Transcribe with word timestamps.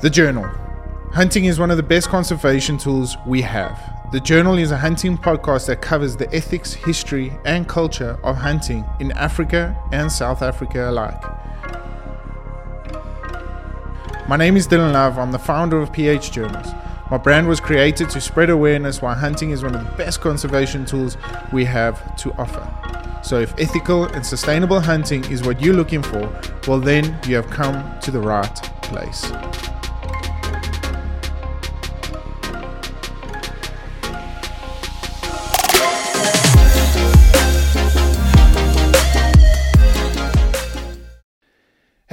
The 0.00 0.10
journal. 0.10 0.44
Hunting 1.12 1.46
is 1.46 1.58
one 1.58 1.70
of 1.70 1.76
the 1.76 1.82
best 1.82 2.08
conservation 2.08 2.76
tools 2.76 3.16
we 3.26 3.40
have. 3.42 3.80
The 4.12 4.20
Journal 4.20 4.58
is 4.58 4.70
a 4.70 4.76
hunting 4.76 5.16
podcast 5.16 5.66
that 5.66 5.80
covers 5.80 6.16
the 6.16 6.32
ethics, 6.34 6.74
history, 6.74 7.32
and 7.44 7.66
culture 7.68 8.18
of 8.22 8.36
hunting 8.36 8.84
in 9.00 9.12
Africa 9.12 9.76
and 9.92 10.12
South 10.12 10.42
Africa 10.42 10.90
alike. 10.90 11.22
My 14.28 14.36
name 14.36 14.56
is 14.56 14.68
Dylan 14.68 14.92
Love. 14.92 15.18
I'm 15.18 15.32
the 15.32 15.38
founder 15.38 15.80
of 15.80 15.92
PH 15.92 16.32
Journals. 16.32 16.68
My 17.10 17.16
brand 17.16 17.48
was 17.48 17.60
created 17.60 18.10
to 18.10 18.20
spread 18.20 18.50
awareness 18.50 19.00
why 19.00 19.14
hunting 19.14 19.50
is 19.50 19.62
one 19.62 19.74
of 19.74 19.84
the 19.84 19.96
best 19.96 20.20
conservation 20.20 20.84
tools 20.84 21.16
we 21.52 21.64
have 21.64 22.14
to 22.16 22.32
offer. 22.34 22.68
So, 23.22 23.38
if 23.40 23.58
ethical 23.58 24.04
and 24.04 24.24
sustainable 24.26 24.80
hunting 24.80 25.24
is 25.30 25.42
what 25.42 25.62
you're 25.62 25.74
looking 25.74 26.02
for, 26.02 26.40
well, 26.66 26.80
then 26.80 27.18
you 27.26 27.36
have 27.36 27.48
come 27.48 27.98
to 28.00 28.10
the 28.10 28.20
right 28.20 28.54
place. 28.82 29.32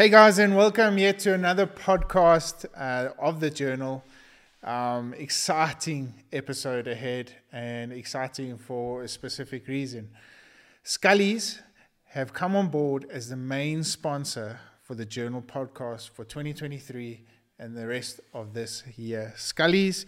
Hey 0.01 0.09
guys, 0.09 0.39
and 0.39 0.57
welcome 0.57 0.97
yet 0.97 1.19
to 1.19 1.35
another 1.35 1.67
podcast 1.67 2.65
uh, 2.75 3.09
of 3.19 3.39
the 3.39 3.51
journal. 3.51 4.03
Um, 4.63 5.13
exciting 5.13 6.15
episode 6.33 6.87
ahead, 6.87 7.31
and 7.51 7.93
exciting 7.93 8.57
for 8.57 9.03
a 9.03 9.07
specific 9.07 9.67
reason. 9.67 10.09
Scullies 10.83 11.59
have 12.05 12.33
come 12.33 12.55
on 12.55 12.69
board 12.69 13.05
as 13.11 13.29
the 13.29 13.35
main 13.35 13.83
sponsor 13.83 14.59
for 14.81 14.95
the 14.95 15.05
journal 15.05 15.39
podcast 15.39 16.09
for 16.09 16.25
2023 16.25 17.23
and 17.59 17.77
the 17.77 17.85
rest 17.85 18.21
of 18.33 18.55
this 18.55 18.81
year. 18.97 19.35
Scullies 19.37 20.05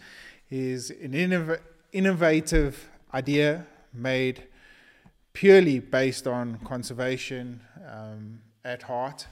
is 0.50 0.90
an 0.90 1.12
innov- 1.12 1.60
innovative 1.92 2.88
idea 3.14 3.64
made 3.92 4.42
purely 5.32 5.78
based 5.78 6.26
on 6.26 6.58
conservation 6.64 7.60
um, 7.88 8.40
at 8.64 8.82
heart 8.82 9.28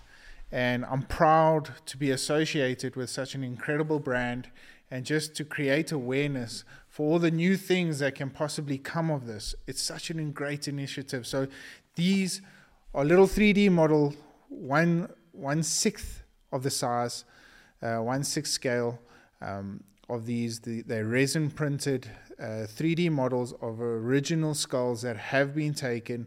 and 0.52 0.84
I'm 0.84 1.02
proud 1.02 1.70
to 1.86 1.96
be 1.96 2.10
associated 2.10 2.94
with 2.94 3.08
such 3.08 3.34
an 3.34 3.42
incredible 3.42 3.98
brand 3.98 4.50
and 4.90 5.06
just 5.06 5.34
to 5.36 5.44
create 5.44 5.90
awareness 5.90 6.64
for 6.86 7.10
all 7.10 7.18
the 7.18 7.30
new 7.30 7.56
things 7.56 7.98
that 8.00 8.14
can 8.14 8.28
possibly 8.28 8.76
come 8.76 9.10
of 9.10 9.26
this. 9.26 9.54
It's 9.66 9.80
such 9.80 10.10
an 10.10 10.30
great 10.32 10.68
initiative. 10.68 11.26
So 11.26 11.48
these 11.96 12.42
are 12.94 13.02
little 13.02 13.26
3D 13.26 13.72
model, 13.72 14.14
one 14.50 15.08
one 15.32 15.62
sixth 15.62 16.22
of 16.52 16.62
the 16.62 16.70
size, 16.70 17.24
uh, 17.82 17.96
one 17.96 18.22
sixth 18.22 18.52
scale 18.52 19.00
um, 19.40 19.82
of 20.10 20.26
these. 20.26 20.60
The, 20.60 20.82
they're 20.82 21.06
resin 21.06 21.50
printed 21.50 22.10
uh, 22.38 22.66
3D 22.68 23.10
models 23.10 23.54
of 23.62 23.80
original 23.80 24.52
skulls 24.54 25.00
that 25.00 25.16
have 25.16 25.54
been 25.54 25.72
taken. 25.72 26.26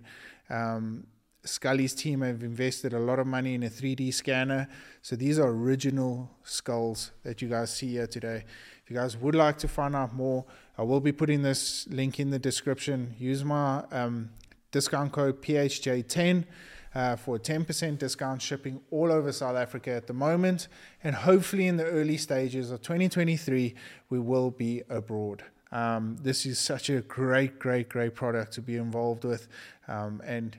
Um, 0.49 1.05
Scully's 1.45 1.93
team 1.93 2.21
have 2.21 2.43
invested 2.43 2.93
a 2.93 2.99
lot 2.99 3.19
of 3.19 3.27
money 3.27 3.53
in 3.53 3.63
a 3.63 3.69
3D 3.69 4.13
scanner. 4.13 4.67
So 5.01 5.15
these 5.15 5.39
are 5.39 5.47
original 5.47 6.29
skulls 6.43 7.11
that 7.23 7.41
you 7.41 7.47
guys 7.47 7.73
see 7.73 7.91
here 7.91 8.07
today. 8.07 8.43
If 8.83 8.91
you 8.91 8.97
guys 8.97 9.17
would 9.17 9.35
like 9.35 9.57
to 9.59 9.67
find 9.67 9.95
out 9.95 10.13
more, 10.13 10.45
I 10.77 10.83
will 10.83 10.99
be 10.99 11.11
putting 11.11 11.41
this 11.41 11.87
link 11.87 12.19
in 12.19 12.29
the 12.29 12.39
description. 12.39 13.15
Use 13.17 13.43
my 13.43 13.83
um, 13.91 14.29
discount 14.71 15.11
code 15.11 15.41
PHJ10 15.41 16.45
uh, 16.93 17.15
for 17.15 17.37
10% 17.37 17.97
discount 17.97 18.41
shipping 18.41 18.79
all 18.91 19.11
over 19.11 19.31
South 19.31 19.55
Africa 19.55 19.91
at 19.91 20.07
the 20.07 20.13
moment. 20.13 20.67
And 21.03 21.15
hopefully, 21.15 21.67
in 21.67 21.77
the 21.77 21.85
early 21.85 22.17
stages 22.17 22.71
of 22.71 22.81
2023, 22.81 23.75
we 24.09 24.19
will 24.19 24.51
be 24.51 24.81
abroad. 24.89 25.43
Um, 25.71 26.17
this 26.21 26.45
is 26.45 26.57
such 26.57 26.89
a 26.89 27.01
great, 27.01 27.59
great, 27.59 27.89
great 27.89 28.15
product 28.15 28.53
to 28.53 28.61
be 28.61 28.77
involved 28.77 29.25
with. 29.25 29.47
Um, 29.87 30.21
and 30.25 30.55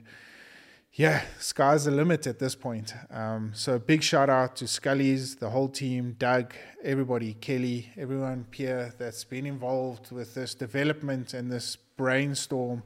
yeah, 0.97 1.21
sky's 1.37 1.85
the 1.85 1.91
limit 1.91 2.25
at 2.25 2.39
this 2.39 2.55
point. 2.55 2.91
Um, 3.11 3.51
so 3.53 3.77
big 3.77 4.01
shout 4.01 4.31
out 4.31 4.55
to 4.55 4.67
Scully's, 4.67 5.35
the 5.35 5.51
whole 5.51 5.69
team, 5.69 6.15
Doug, 6.17 6.55
everybody, 6.83 7.35
Kelly, 7.35 7.91
everyone, 7.95 8.47
Pierre, 8.49 8.91
that's 8.97 9.23
been 9.23 9.45
involved 9.45 10.11
with 10.11 10.33
this 10.33 10.55
development 10.55 11.35
and 11.35 11.51
this 11.51 11.75
brainstorm. 11.75 12.81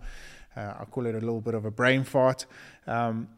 Uh, 0.57 0.73
I 0.81 0.85
call 0.91 1.05
it 1.05 1.16
a 1.16 1.19
little 1.19 1.39
bit 1.39 1.53
of 1.53 1.63
a 1.63 1.71
brain 1.71 2.03
fart. 2.03 2.45
Um, 2.85 3.29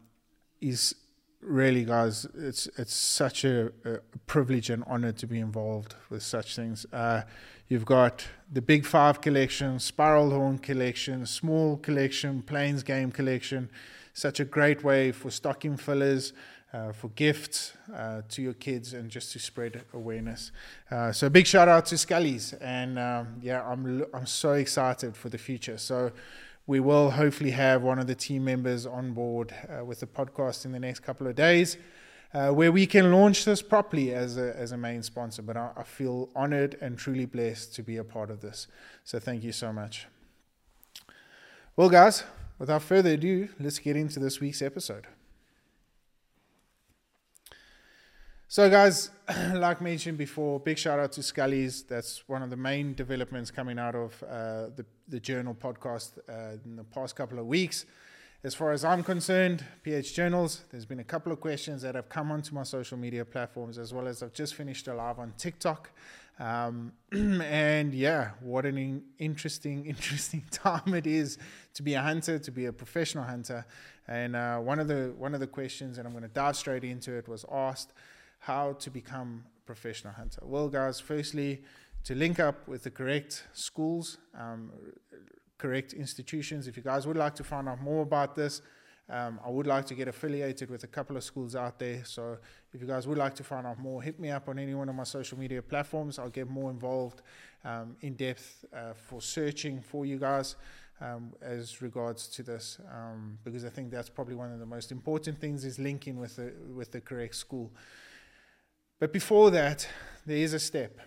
is 0.60 0.96
really, 1.40 1.84
guys, 1.84 2.26
it's 2.36 2.66
it's 2.76 2.94
such 2.94 3.44
a, 3.44 3.66
a, 3.84 3.98
privilege 4.26 4.70
and 4.70 4.82
honor 4.88 5.12
to 5.12 5.26
be 5.28 5.38
involved 5.38 5.94
with 6.10 6.24
such 6.24 6.56
things. 6.56 6.84
Uh, 6.92 7.22
you've 7.68 7.84
got 7.84 8.26
the 8.52 8.60
Big 8.60 8.84
Five 8.84 9.20
collection, 9.20 9.78
Spiral 9.78 10.30
Horn 10.30 10.58
collection, 10.58 11.26
Small 11.26 11.76
collection, 11.76 12.42
Plains 12.42 12.82
Game 12.82 13.12
collection 13.12 13.68
such 14.14 14.40
a 14.40 14.44
great 14.44 14.82
way 14.82 15.12
for 15.12 15.30
stocking 15.30 15.76
fillers, 15.76 16.32
uh, 16.72 16.92
for 16.92 17.08
gifts 17.10 17.74
uh, 17.94 18.22
to 18.28 18.42
your 18.42 18.54
kids, 18.54 18.94
and 18.94 19.10
just 19.10 19.32
to 19.32 19.38
spread 19.38 19.82
awareness. 19.92 20.50
Uh, 20.90 21.12
so, 21.12 21.28
big 21.28 21.46
shout 21.46 21.68
out 21.68 21.86
to 21.86 21.98
Scully's, 21.98 22.52
and 22.54 22.98
um, 22.98 23.36
yeah, 23.42 23.62
I'm 23.62 24.04
I'm 24.14 24.26
so 24.26 24.54
excited 24.54 25.16
for 25.16 25.28
the 25.28 25.38
future. 25.38 25.76
So. 25.76 26.12
We 26.66 26.80
will 26.80 27.10
hopefully 27.10 27.50
have 27.50 27.82
one 27.82 27.98
of 27.98 28.06
the 28.06 28.14
team 28.14 28.46
members 28.46 28.86
on 28.86 29.12
board 29.12 29.54
uh, 29.68 29.84
with 29.84 30.00
the 30.00 30.06
podcast 30.06 30.64
in 30.64 30.72
the 30.72 30.80
next 30.80 31.00
couple 31.00 31.26
of 31.26 31.34
days. 31.34 31.76
Uh, 32.32 32.50
where 32.50 32.72
we 32.72 32.86
can 32.86 33.12
launch 33.12 33.44
this 33.44 33.60
properly 33.60 34.14
as 34.14 34.38
a, 34.38 34.56
as 34.56 34.72
a 34.72 34.76
main 34.76 35.02
sponsor. 35.02 35.42
But 35.42 35.58
I, 35.58 35.70
I, 35.76 35.82
feel 35.82 36.30
honored 36.34 36.76
and 36.80 36.98
truly 36.98 37.26
blessed 37.26 37.74
to 37.74 37.82
be 37.82 37.98
a 37.98 38.02
part 38.02 38.30
of 38.30 38.40
this. 38.40 38.66
So 39.04 39.20
thank 39.20 39.44
you 39.44 39.52
so 39.52 39.74
much. 39.74 40.06
Well, 41.76 41.90
guys, 41.90 42.24
without 42.58 42.82
further 42.82 43.10
ado, 43.10 43.48
let's 43.58 43.78
get 43.78 43.96
into 43.96 44.20
this 44.20 44.40
week's 44.40 44.62
episode. 44.62 45.06
So, 48.48 48.70
guys, 48.70 49.10
like 49.54 49.80
mentioned 49.80 50.16
before, 50.16 50.60
big 50.60 50.78
shout 50.78 51.00
out 51.00 51.12
to 51.12 51.22
Scully's. 51.22 51.82
That's 51.82 52.22
one 52.28 52.42
of 52.42 52.50
the 52.50 52.56
main 52.56 52.94
developments 52.94 53.50
coming 53.50 53.78
out 53.78 53.96
of 53.96 54.22
uh, 54.22 54.70
the, 54.76 54.84
the 55.08 55.18
Journal 55.18 55.54
podcast 55.54 56.18
uh, 56.28 56.58
in 56.64 56.76
the 56.76 56.84
past 56.84 57.16
couple 57.16 57.38
of 57.38 57.46
weeks. 57.46 57.84
As 58.44 58.54
far 58.54 58.72
as 58.72 58.84
I'm 58.84 59.02
concerned, 59.02 59.64
PH 59.82 60.14
Journals, 60.14 60.64
there's 60.70 60.84
been 60.84 61.00
a 61.00 61.04
couple 61.04 61.32
of 61.32 61.40
questions 61.40 61.80
that 61.80 61.94
have 61.94 62.10
come 62.10 62.30
onto 62.30 62.54
my 62.54 62.62
social 62.62 62.98
media 62.98 63.24
platforms, 63.24 63.78
as 63.78 63.94
well 63.94 64.06
as 64.06 64.22
I've 64.22 64.34
just 64.34 64.54
finished 64.54 64.86
a 64.86 64.94
live 64.94 65.18
on 65.18 65.32
TikTok. 65.38 65.90
Um, 66.38 66.92
and 67.12 67.94
yeah, 67.94 68.30
what 68.40 68.66
an 68.66 68.78
in- 68.78 69.02
interesting, 69.18 69.86
interesting 69.94 70.44
time 70.50 70.94
it 70.94 71.06
is 71.06 71.38
to 71.74 71.82
be 71.82 71.94
a 71.94 72.02
hunter, 72.02 72.38
to 72.38 72.50
be 72.50 72.66
a 72.66 72.72
professional 72.72 73.24
hunter. 73.24 73.64
And 74.06 74.36
uh, 74.36 74.58
one 74.58 74.78
of 74.78 74.88
the 74.88 75.14
one 75.16 75.34
of 75.34 75.40
the 75.40 75.46
questions, 75.46 75.98
and 75.98 76.06
I'm 76.06 76.12
going 76.12 76.24
to 76.24 76.28
dive 76.28 76.56
straight 76.56 76.84
into 76.84 77.14
it, 77.14 77.28
was 77.28 77.44
asked 77.50 77.92
how 78.40 78.74
to 78.74 78.90
become 78.90 79.44
a 79.56 79.66
professional 79.66 80.12
hunter. 80.12 80.40
Well, 80.42 80.68
guys, 80.68 81.00
firstly, 81.00 81.62
to 82.04 82.14
link 82.14 82.38
up 82.38 82.68
with 82.68 82.82
the 82.82 82.90
correct 82.90 83.44
schools, 83.54 84.18
um, 84.38 84.70
correct 85.56 85.94
institutions. 85.94 86.68
If 86.68 86.76
you 86.76 86.82
guys 86.82 87.06
would 87.06 87.16
like 87.16 87.34
to 87.36 87.44
find 87.44 87.68
out 87.68 87.80
more 87.80 88.02
about 88.02 88.34
this, 88.34 88.60
um, 89.10 89.38
I 89.44 89.50
would 89.50 89.66
like 89.66 89.84
to 89.86 89.94
get 89.94 90.08
affiliated 90.08 90.70
with 90.70 90.84
a 90.84 90.86
couple 90.86 91.16
of 91.16 91.24
schools 91.24 91.54
out 91.54 91.78
there. 91.78 92.04
So 92.04 92.38
if 92.72 92.80
you 92.80 92.86
guys 92.86 93.06
would 93.06 93.18
like 93.18 93.34
to 93.34 93.44
find 93.44 93.66
out 93.66 93.78
more, 93.78 94.02
hit 94.02 94.18
me 94.18 94.30
up 94.30 94.48
on 94.48 94.58
any 94.58 94.74
one 94.74 94.88
of 94.88 94.94
my 94.94 95.04
social 95.04 95.38
media 95.38 95.60
platforms. 95.60 96.18
I'll 96.18 96.30
get 96.30 96.48
more 96.48 96.70
involved 96.70 97.20
um, 97.64 97.96
in 98.00 98.14
depth 98.14 98.64
uh, 98.74 98.94
for 98.94 99.20
searching 99.20 99.82
for 99.82 100.06
you 100.06 100.18
guys 100.18 100.56
um, 101.00 101.32
as 101.42 101.82
regards 101.82 102.28
to 102.28 102.42
this, 102.42 102.78
um, 102.90 103.38
because 103.44 103.64
I 103.64 103.68
think 103.68 103.90
that's 103.90 104.08
probably 104.08 104.36
one 104.36 104.52
of 104.52 104.58
the 104.58 104.66
most 104.66 104.92
important 104.92 105.40
things 105.40 105.64
is 105.64 105.78
linking 105.78 106.18
with 106.18 106.36
the 106.36 106.52
with 106.74 106.92
the 106.92 107.00
correct 107.00 107.34
school. 107.34 107.72
But 109.00 109.12
before 109.12 109.50
that, 109.50 109.86
there 110.24 110.36
is 110.36 110.54
a 110.54 110.58
step. 110.58 110.98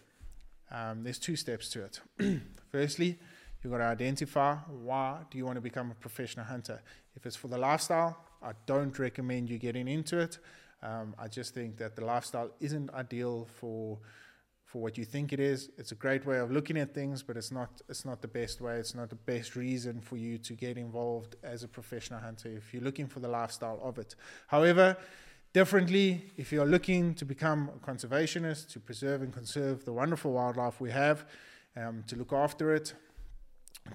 Um, 0.69 1.03
there's 1.03 1.19
two 1.19 1.35
steps 1.35 1.69
to 1.69 1.85
it. 1.85 2.01
Firstly, 2.71 3.17
You've 3.63 3.71
got 3.71 3.79
to 3.79 3.85
identify 3.85 4.55
why 4.55 5.19
do 5.29 5.37
you 5.37 5.45
want 5.45 5.55
to 5.55 5.61
become 5.61 5.91
a 5.91 5.95
professional 5.95 6.45
hunter. 6.45 6.81
If 7.15 7.25
it's 7.25 7.35
for 7.35 7.47
the 7.47 7.57
lifestyle, 7.57 8.17
I 8.41 8.51
don't 8.65 8.97
recommend 8.99 9.49
you 9.49 9.57
getting 9.57 9.87
into 9.87 10.19
it. 10.19 10.37
Um, 10.83 11.15
I 11.17 11.27
just 11.27 11.53
think 11.53 11.77
that 11.77 11.95
the 11.95 12.05
lifestyle 12.05 12.51
isn't 12.59 12.93
ideal 12.93 13.47
for 13.59 13.99
for 14.67 14.81
what 14.81 14.97
you 14.97 15.05
think 15.05 15.31
it 15.31 15.39
is. 15.39 15.69
It's 15.77 15.93
a 15.93 15.95
great 15.95 16.25
way 16.25 16.39
of 16.39 16.51
looking 16.51 16.77
at 16.77 16.93
things, 16.93 17.23
but 17.23 17.37
it's 17.37 17.51
not 17.51 17.81
it's 17.89 18.03
not 18.05 18.21
the 18.21 18.27
best 18.27 18.59
way. 18.61 18.75
It's 18.77 18.93
not 18.93 19.09
the 19.09 19.15
best 19.15 19.55
reason 19.55 20.01
for 20.01 20.17
you 20.17 20.37
to 20.39 20.53
get 20.53 20.77
involved 20.77 21.37
as 21.41 21.63
a 21.63 21.67
professional 21.67 22.19
hunter 22.19 22.49
if 22.49 22.73
you're 22.73 22.83
looking 22.83 23.07
for 23.07 23.21
the 23.21 23.29
lifestyle 23.29 23.79
of 23.81 23.97
it. 23.97 24.15
However, 24.47 24.97
differently, 25.53 26.31
if 26.35 26.51
you're 26.51 26.65
looking 26.65 27.15
to 27.15 27.25
become 27.25 27.69
a 27.75 27.79
conservationist, 27.91 28.69
to 28.73 28.79
preserve 28.79 29.21
and 29.21 29.33
conserve 29.33 29.85
the 29.85 29.93
wonderful 29.93 30.33
wildlife 30.33 30.81
we 30.81 30.91
have, 30.91 31.25
um, 31.77 32.03
to 32.07 32.17
look 32.17 32.33
after 32.33 32.75
it, 32.75 32.93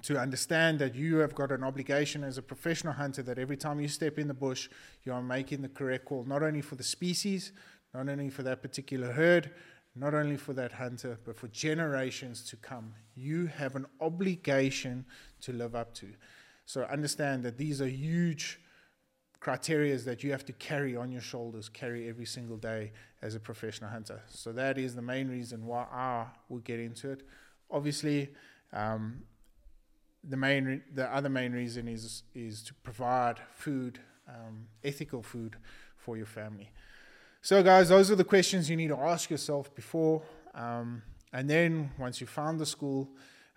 to 0.03 0.19
understand 0.19 0.79
that 0.79 0.95
you 0.95 1.19
have 1.19 1.35
got 1.35 1.53
an 1.53 1.63
obligation 1.63 2.25
as 2.25 2.39
a 2.39 2.43
professional 2.43 2.93
hunter 2.93 3.23
that 3.23 3.39
every 3.39 3.57
time 3.57 3.81
you 3.81 3.89
step 3.89 4.19
in 4.19 4.29
the 4.29 4.35
bush, 4.35 4.69
you 5.05 5.13
are 5.13 5.23
making 5.23 5.63
the 5.63 5.69
correct 5.69 6.05
call, 6.07 6.25
not 6.25 6.43
only 6.43 6.61
for 6.61 6.75
the 6.75 6.83
species, 6.83 7.53
not 7.95 8.09
only 8.09 8.31
for 8.31 8.43
that 8.43 8.63
particular 8.63 9.13
herd, 9.13 9.51
not 9.95 10.15
only 10.15 10.37
for 10.37 10.55
that 10.55 10.73
hunter, 10.73 11.19
but 11.25 11.37
for 11.37 11.49
generations 11.49 12.43
to 12.49 12.57
come. 12.57 12.95
You 13.15 13.47
have 13.47 13.77
an 13.77 13.87
obligation 14.01 15.05
to 15.43 15.53
live 15.53 15.75
up 15.75 15.95
to. 15.97 16.09
So 16.65 16.83
understand 16.85 17.43
that 17.43 17.59
these 17.59 17.83
are 17.83 17.89
huge 17.89 18.61
criteria 19.41 19.97
that 19.99 20.23
you 20.23 20.31
have 20.31 20.45
to 20.47 20.53
carry 20.55 20.97
on 20.97 21.11
your 21.11 21.21
shoulders, 21.21 21.69
carry 21.69 22.09
every 22.09 22.25
single 22.25 22.57
day 22.57 22.93
as 23.21 23.35
a 23.35 23.41
professional 23.41 23.91
hunter. 23.91 24.23
So 24.29 24.53
that 24.53 24.79
is 24.79 24.95
the 24.95 25.03
main 25.03 25.29
reason 25.29 25.67
why 25.67 25.87
I 25.93 26.27
will 26.49 26.61
get 26.61 26.79
into 26.79 27.11
it. 27.11 27.23
Obviously, 27.71 28.31
um, 28.73 29.23
the 30.29 30.37
main, 30.37 30.83
the 30.95 31.15
other 31.15 31.29
main 31.29 31.53
reason 31.53 31.89
is 31.89 32.23
is 32.35 32.63
to 32.65 32.75
provide 32.83 33.41
food, 33.55 33.99
um, 34.29 34.67
ethical 34.85 35.23
food 35.23 35.57
for 35.97 36.17
your 36.17 36.27
family. 36.27 36.71
So, 37.41 37.63
guys, 37.63 37.89
those 37.89 38.11
are 38.11 38.17
the 38.17 38.25
questions 38.25 38.71
you 38.71 38.77
need 38.77 38.89
to 38.89 38.99
ask 38.99 39.31
yourself 39.31 39.75
before, 39.75 40.23
um, 40.55 41.03
and 41.33 41.49
then 41.51 41.91
once 41.99 42.21
you 42.21 42.27
found 42.27 42.61
the 42.61 42.67
school, 42.67 43.09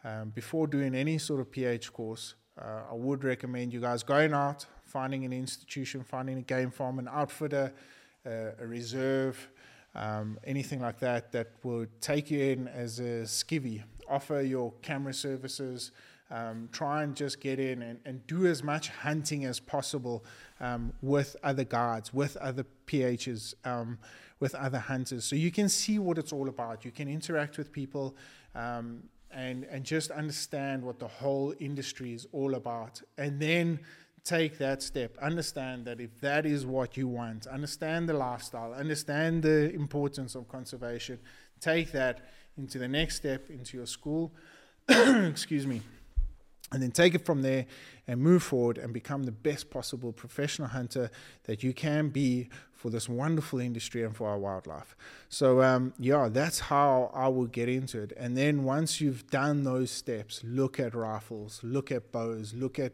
um, 0.03 0.29
before 0.29 0.67
doing 0.67 0.95
any 0.95 1.17
sort 1.17 1.39
of 1.39 1.51
PH 1.51 1.91
course, 1.91 2.35
uh, 2.59 2.91
I 2.91 2.93
would 2.93 3.23
recommend 3.23 3.73
you 3.73 3.81
guys 3.81 4.03
going 4.03 4.33
out, 4.33 4.65
finding 4.85 5.25
an 5.25 5.33
institution, 5.33 6.03
finding 6.03 6.37
a 6.37 6.41
game 6.41 6.71
farm, 6.71 6.99
an 6.99 7.09
outfitter, 7.11 7.73
uh, 8.25 8.51
a 8.59 8.65
reserve, 8.65 9.49
um, 9.93 10.37
anything 10.43 10.81
like 10.81 10.99
that 10.99 11.31
that 11.31 11.51
will 11.63 11.85
take 12.01 12.31
you 12.31 12.39
in 12.39 12.67
as 12.67 12.99
a 12.99 13.23
skivvy, 13.23 13.83
offer 14.09 14.41
your 14.41 14.73
camera 14.81 15.13
services. 15.13 15.91
Um, 16.31 16.69
try 16.71 17.03
and 17.03 17.15
just 17.15 17.39
get 17.39 17.59
in 17.59 17.83
and, 17.83 17.99
and 18.03 18.25
do 18.25 18.47
as 18.47 18.63
much 18.63 18.89
hunting 18.89 19.45
as 19.45 19.59
possible 19.59 20.25
um, 20.59 20.91
with 21.03 21.35
other 21.43 21.63
guards, 21.63 22.13
with 22.13 22.35
other 22.37 22.65
PHs, 22.87 23.53
um, 23.63 23.99
with 24.39 24.55
other 24.55 24.79
hunters. 24.79 25.23
So 25.23 25.35
you 25.35 25.51
can 25.51 25.69
see 25.69 25.99
what 25.99 26.17
it's 26.17 26.33
all 26.33 26.49
about. 26.49 26.83
You 26.83 26.91
can 26.91 27.07
interact 27.07 27.59
with 27.59 27.71
people 27.71 28.15
um, 28.55 29.03
and, 29.29 29.65
and 29.65 29.83
just 29.83 30.09
understand 30.09 30.83
what 30.83 30.97
the 30.97 31.07
whole 31.07 31.53
industry 31.59 32.13
is 32.13 32.25
all 32.31 32.55
about. 32.55 33.01
And 33.19 33.39
then 33.39 33.79
take 34.23 34.57
that 34.57 34.81
step. 34.81 35.15
Understand 35.21 35.85
that 35.85 36.01
if 36.01 36.19
that 36.21 36.47
is 36.47 36.65
what 36.65 36.97
you 36.97 37.07
want, 37.07 37.45
understand 37.45 38.09
the 38.09 38.13
lifestyle, 38.13 38.73
understand 38.73 39.43
the 39.43 39.71
importance 39.73 40.33
of 40.33 40.47
conservation, 40.47 41.19
take 41.61 41.91
that 41.91 42.21
into 42.57 42.79
the 42.79 42.87
next 42.87 43.17
step 43.17 43.51
into 43.51 43.77
your 43.77 43.85
school. 43.85 44.33
Excuse 44.89 45.67
me 45.67 45.83
and 46.71 46.81
then 46.81 46.91
take 46.91 47.13
it 47.13 47.25
from 47.25 47.41
there 47.41 47.65
and 48.07 48.19
move 48.19 48.43
forward 48.43 48.77
and 48.77 48.93
become 48.93 49.23
the 49.23 49.31
best 49.31 49.69
possible 49.69 50.11
professional 50.11 50.67
hunter 50.67 51.11
that 51.43 51.63
you 51.63 51.73
can 51.73 52.09
be 52.09 52.49
for 52.73 52.89
this 52.89 53.07
wonderful 53.07 53.59
industry 53.59 54.03
and 54.03 54.15
for 54.15 54.29
our 54.29 54.37
wildlife. 54.37 54.95
So, 55.29 55.61
um, 55.61 55.93
yeah, 55.97 56.27
that's 56.31 56.59
how 56.59 57.11
I 57.13 57.27
will 57.27 57.47
get 57.47 57.69
into 57.69 58.01
it. 58.01 58.13
And 58.17 58.35
then 58.37 58.63
once 58.63 58.99
you've 58.99 59.27
done 59.29 59.63
those 59.63 59.91
steps, 59.91 60.41
look 60.43 60.79
at 60.79 60.93
rifles, 60.93 61.61
look 61.63 61.91
at 61.91 62.11
bows, 62.11 62.53
look 62.53 62.77
at 62.77 62.93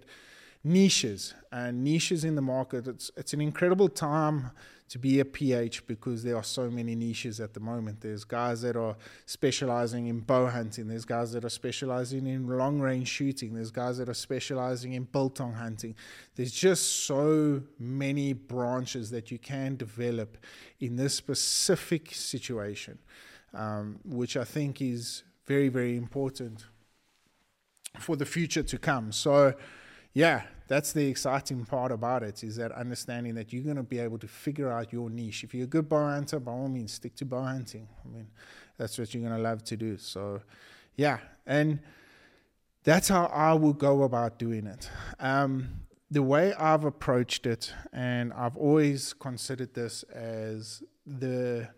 niches 0.63 1.33
and 1.51 1.83
niches 1.83 2.23
in 2.23 2.35
the 2.35 2.41
market. 2.41 2.87
It's 2.87 3.11
it's 3.17 3.33
an 3.33 3.41
incredible 3.41 3.89
time 3.89 4.51
to 4.91 4.99
be 4.99 5.21
a 5.21 5.25
PH 5.25 5.87
because 5.87 6.21
there 6.21 6.35
are 6.35 6.43
so 6.43 6.69
many 6.69 6.95
niches 6.95 7.39
at 7.39 7.53
the 7.53 7.61
moment. 7.61 8.01
There's 8.01 8.25
guys 8.25 8.61
that 8.63 8.75
are 8.75 8.97
specializing 9.25 10.07
in 10.07 10.19
bow 10.19 10.47
hunting. 10.47 10.89
There's 10.89 11.05
guys 11.05 11.31
that 11.31 11.45
are 11.45 11.49
specializing 11.49 12.27
in 12.27 12.45
long 12.45 12.81
range 12.81 13.07
shooting. 13.07 13.53
There's 13.53 13.71
guys 13.71 13.99
that 13.99 14.09
are 14.09 14.13
specializing 14.13 14.91
in 14.91 15.03
biltong 15.03 15.53
hunting. 15.53 15.95
There's 16.35 16.51
just 16.51 17.05
so 17.05 17.63
many 17.79 18.33
branches 18.33 19.11
that 19.11 19.31
you 19.31 19.39
can 19.39 19.77
develop 19.77 20.37
in 20.81 20.97
this 20.97 21.15
specific 21.15 22.13
situation, 22.13 22.99
um, 23.53 23.97
which 24.03 24.35
I 24.35 24.43
think 24.43 24.81
is 24.81 25.23
very 25.45 25.69
very 25.69 25.95
important 25.95 26.65
for 27.97 28.17
the 28.17 28.25
future 28.25 28.63
to 28.63 28.77
come. 28.77 29.13
So 29.13 29.53
yeah, 30.13 30.43
that's 30.67 30.93
the 30.93 31.07
exciting 31.07 31.65
part 31.65 31.91
about 31.91 32.23
it 32.23 32.43
is 32.43 32.55
that 32.57 32.71
understanding 32.71 33.35
that 33.35 33.51
you're 33.51 33.63
going 33.63 33.77
to 33.77 33.83
be 33.83 33.99
able 33.99 34.17
to 34.19 34.27
figure 34.27 34.71
out 34.71 34.93
your 34.93 35.09
niche. 35.09 35.43
If 35.43 35.53
you're 35.53 35.65
a 35.65 35.67
good 35.67 35.89
bow 35.89 36.09
hunter, 36.09 36.39
by 36.39 36.51
all 36.51 36.67
means, 36.67 36.93
stick 36.93 37.15
to 37.17 37.25
bow 37.25 37.43
hunting. 37.43 37.87
I 38.05 38.07
mean, 38.07 38.27
that's 38.77 38.97
what 38.97 39.13
you're 39.13 39.23
going 39.23 39.35
to 39.35 39.41
love 39.41 39.63
to 39.65 39.77
do. 39.77 39.97
So, 39.97 40.41
yeah, 40.95 41.19
and 41.45 41.79
that's 42.83 43.07
how 43.09 43.25
I 43.25 43.53
will 43.53 43.73
go 43.73 44.03
about 44.03 44.39
doing 44.39 44.65
it. 44.65 44.89
Um, 45.19 45.81
the 46.09 46.21
way 46.21 46.53
I've 46.53 46.83
approached 46.83 47.45
it, 47.45 47.73
and 47.93 48.33
I've 48.33 48.57
always 48.57 49.13
considered 49.13 49.73
this 49.73 50.03
as 50.03 50.83
the 51.05 51.69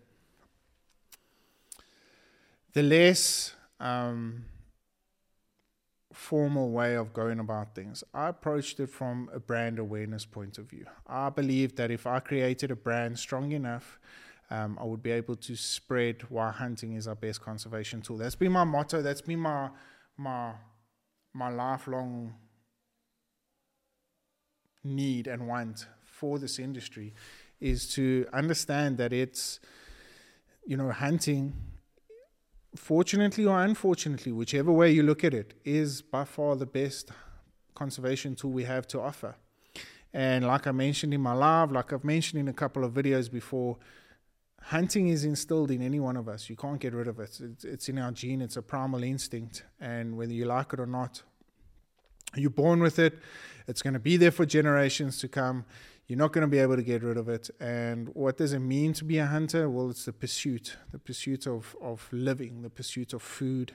the 2.72 2.82
less 2.82 3.54
um, 3.78 4.44
formal 6.14 6.70
way 6.70 6.94
of 6.94 7.12
going 7.12 7.40
about 7.40 7.74
things. 7.74 8.04
I 8.14 8.28
approached 8.28 8.78
it 8.80 8.88
from 8.88 9.28
a 9.32 9.40
brand 9.40 9.78
awareness 9.78 10.24
point 10.24 10.58
of 10.58 10.66
view. 10.66 10.86
I 11.06 11.28
believe 11.28 11.76
that 11.76 11.90
if 11.90 12.06
I 12.06 12.20
created 12.20 12.70
a 12.70 12.76
brand 12.76 13.18
strong 13.18 13.52
enough, 13.52 13.98
um, 14.50 14.78
I 14.80 14.84
would 14.84 15.02
be 15.02 15.10
able 15.10 15.36
to 15.36 15.56
spread 15.56 16.22
why 16.28 16.50
hunting 16.50 16.94
is 16.94 17.08
our 17.08 17.14
best 17.16 17.40
conservation 17.40 18.00
tool. 18.00 18.18
That's 18.18 18.36
been 18.36 18.52
my 18.52 18.64
motto. 18.64 19.02
That's 19.02 19.22
been 19.22 19.40
my 19.40 19.70
my 20.16 20.52
my 21.32 21.50
lifelong 21.50 22.34
need 24.84 25.26
and 25.26 25.48
want 25.48 25.86
for 26.04 26.38
this 26.38 26.58
industry 26.58 27.12
is 27.60 27.92
to 27.94 28.26
understand 28.32 28.98
that 28.98 29.12
it's 29.12 29.58
you 30.66 30.76
know 30.76 30.90
hunting 30.90 31.54
fortunately 32.76 33.44
or 33.44 33.62
unfortunately, 33.62 34.32
whichever 34.32 34.72
way 34.72 34.90
you 34.90 35.02
look 35.02 35.24
at 35.24 35.34
it, 35.34 35.54
is 35.64 36.02
by 36.02 36.24
far 36.24 36.56
the 36.56 36.66
best 36.66 37.10
conservation 37.74 38.34
tool 38.34 38.50
we 38.50 38.64
have 38.64 38.86
to 38.88 39.00
offer. 39.00 39.36
And 40.12 40.46
like 40.46 40.66
I 40.66 40.72
mentioned 40.72 41.12
in 41.12 41.20
my 41.20 41.32
live, 41.32 41.72
like 41.72 41.92
I've 41.92 42.04
mentioned 42.04 42.40
in 42.40 42.48
a 42.48 42.52
couple 42.52 42.84
of 42.84 42.92
videos 42.92 43.30
before, 43.30 43.76
hunting 44.62 45.08
is 45.08 45.24
instilled 45.24 45.70
in 45.70 45.82
any 45.82 45.98
one 46.00 46.16
of 46.16 46.28
us. 46.28 46.48
You 46.48 46.56
can't 46.56 46.80
get 46.80 46.94
rid 46.94 47.08
of 47.08 47.18
it. 47.18 47.38
It's, 47.40 47.64
it's 47.64 47.88
in 47.88 47.98
our 47.98 48.12
gene, 48.12 48.40
it's 48.40 48.56
a 48.56 48.62
primal 48.62 49.02
instinct. 49.02 49.64
And 49.80 50.16
whether 50.16 50.32
you 50.32 50.44
like 50.44 50.72
it 50.72 50.80
or 50.80 50.86
not, 50.86 51.22
you're 52.36 52.50
born 52.50 52.80
with 52.80 52.98
it. 52.98 53.18
It's 53.66 53.82
going 53.82 53.94
to 53.94 54.00
be 54.00 54.16
there 54.16 54.30
for 54.30 54.46
generations 54.46 55.18
to 55.18 55.28
come. 55.28 55.64
You're 56.06 56.18
not 56.18 56.32
going 56.32 56.42
to 56.42 56.48
be 56.48 56.58
able 56.58 56.76
to 56.76 56.82
get 56.82 57.02
rid 57.02 57.16
of 57.16 57.30
it. 57.30 57.48
And 57.60 58.10
what 58.14 58.36
does 58.36 58.52
it 58.52 58.58
mean 58.58 58.92
to 58.94 59.04
be 59.04 59.18
a 59.18 59.26
hunter? 59.26 59.70
Well, 59.70 59.88
it's 59.88 60.04
the 60.04 60.12
pursuit, 60.12 60.76
the 60.92 60.98
pursuit 60.98 61.46
of, 61.46 61.74
of 61.80 62.06
living, 62.12 62.60
the 62.60 62.68
pursuit 62.68 63.14
of 63.14 63.22
food, 63.22 63.72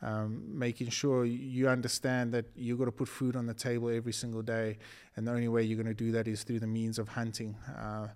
um, 0.00 0.44
making 0.56 0.90
sure 0.90 1.24
you 1.24 1.68
understand 1.68 2.32
that 2.32 2.44
you've 2.54 2.78
got 2.78 2.84
to 2.84 2.92
put 2.92 3.08
food 3.08 3.34
on 3.34 3.46
the 3.46 3.54
table 3.54 3.88
every 3.88 4.12
single 4.12 4.42
day. 4.42 4.78
And 5.16 5.26
the 5.26 5.32
only 5.32 5.48
way 5.48 5.64
you're 5.64 5.82
going 5.82 5.94
to 5.96 6.04
do 6.04 6.12
that 6.12 6.28
is 6.28 6.44
through 6.44 6.60
the 6.60 6.68
means 6.68 6.96
of 6.96 7.08
hunting. 7.08 7.56
Uh, 7.76 8.08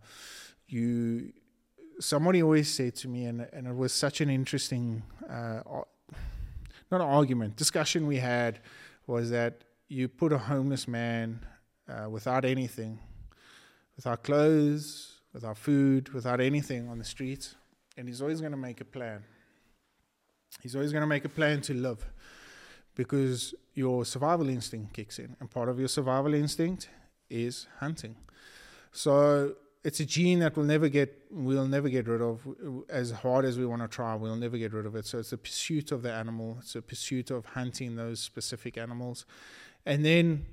you, 0.69 1.33
somebody 1.99 2.43
always 2.43 2.73
said 2.73 2.95
to 2.97 3.09
me, 3.09 3.25
and, 3.25 3.49
and 3.53 3.67
it 3.67 3.75
was 3.75 3.93
such 3.93 4.21
an 4.21 4.31
interesting, 4.31 5.03
uh, 5.29 5.63
not 6.93 7.01
an 7.01 7.01
argument, 7.01 7.57
discussion 7.57 8.07
we 8.07 8.19
had, 8.19 8.61
was 9.09 9.31
that 9.31 9.65
you 9.89 10.07
put 10.07 10.33
a 10.33 10.39
homeless 10.39 10.87
man 10.87 11.45
uh, 11.89 12.09
without 12.09 12.45
anything 12.45 13.01
without 13.99 14.23
clothes, 14.23 15.21
without 15.35 15.59
food, 15.59 16.09
without 16.15 16.41
anything 16.41 16.89
on 16.89 16.99
the 16.99 17.05
street. 17.05 17.55
And 17.97 18.09
he's 18.09 18.23
always 18.23 18.41
going 18.41 18.53
to 18.53 18.65
make 18.69 18.81
a 18.81 18.85
plan. 18.85 19.25
He's 20.63 20.75
always 20.75 20.93
going 20.93 21.03
to 21.03 21.09
make 21.09 21.25
a 21.25 21.29
plan 21.29 21.61
to 21.63 21.75
live 21.75 22.07
because 22.95 23.55
your 23.75 24.05
survival 24.05 24.49
instinct 24.49 24.95
kicks 24.95 25.19
in. 25.19 25.37
And 25.41 25.51
part 25.51 25.69
of 25.69 25.79
your 25.79 25.89
survival 25.89 26.33
instinct 26.33 26.89
is 27.29 27.67
hunting. 27.81 28.15
So 28.93 29.57
it's 29.83 30.01
a 30.01 30.05
gene 30.05 30.39
that 30.41 30.57
we'll 30.57 30.67
never 30.67 30.89
get 30.89 31.11
we'll 31.31 31.67
never 31.67 31.89
get 31.89 32.07
rid 32.07 32.21
of 32.21 32.47
as 32.89 33.11
hard 33.11 33.45
as 33.45 33.59
we 33.59 33.65
want 33.65 33.81
to 33.81 33.89
try 33.89 34.15
we'll 34.15 34.37
never 34.37 34.59
get 34.59 34.73
rid 34.73 34.87
of 34.87 34.97
it 34.97 35.07
so 35.07 35.19
it's 35.19 35.33
a 35.33 35.39
pursuit 35.39 35.93
of 35.93 36.03
the 36.03 36.13
animal 36.13 36.57
it's 36.59 36.75
a 36.75 36.83
pursuit 36.83 37.31
of 37.31 37.47
hunting 37.47 37.95
those 37.97 38.19
specific 38.19 38.77
animals 38.77 39.25
and 39.87 40.05
then 40.05 40.45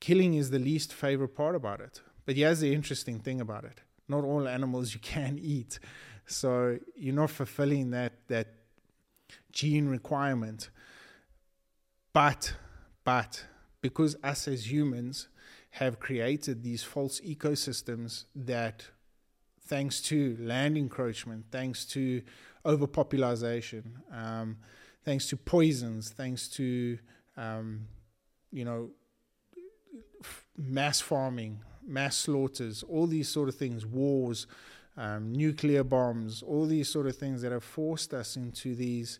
killing 0.00 0.34
is 0.34 0.50
the 0.50 0.58
least 0.58 0.92
favorite 0.92 1.34
part 1.36 1.54
about 1.54 1.80
it 1.80 2.00
but 2.26 2.36
here's 2.36 2.60
the 2.60 2.74
interesting 2.74 3.18
thing 3.18 3.40
about 3.40 3.64
it 3.64 3.80
not 4.08 4.24
all 4.24 4.46
animals 4.46 4.94
you 4.94 5.00
can 5.00 5.38
eat. 5.38 5.78
So 6.26 6.78
you're 6.96 7.14
not 7.14 7.30
fulfilling 7.30 7.90
that, 7.90 8.12
that 8.28 8.48
gene 9.52 9.88
requirement. 9.88 10.70
But, 12.12 12.54
but, 13.04 13.44
because 13.80 14.16
us 14.22 14.48
as 14.48 14.70
humans 14.70 15.28
have 15.70 16.00
created 16.00 16.62
these 16.62 16.82
false 16.82 17.20
ecosystems 17.20 18.24
that, 18.34 18.86
thanks 19.62 20.00
to 20.00 20.36
land 20.40 20.78
encroachment, 20.78 21.44
thanks 21.50 21.84
to 21.84 22.22
overpopulation, 22.64 23.98
um, 24.12 24.56
thanks 25.04 25.28
to 25.28 25.36
poisons, 25.36 26.08
thanks 26.10 26.48
to, 26.48 26.98
um, 27.36 27.86
you 28.50 28.64
know, 28.64 28.90
mass 30.56 31.00
farming, 31.00 31.60
mass 31.86 32.16
slaughters, 32.16 32.82
all 32.82 33.06
these 33.06 33.28
sort 33.28 33.48
of 33.48 33.54
things, 33.54 33.86
wars, 33.86 34.46
um, 34.96 35.32
nuclear 35.32 35.84
bombs, 35.84 36.42
all 36.42 36.66
these 36.66 36.88
sort 36.88 37.06
of 37.06 37.16
things 37.16 37.42
that 37.42 37.52
have 37.52 37.64
forced 37.64 38.14
us 38.14 38.36
into 38.36 38.74
these 38.74 39.18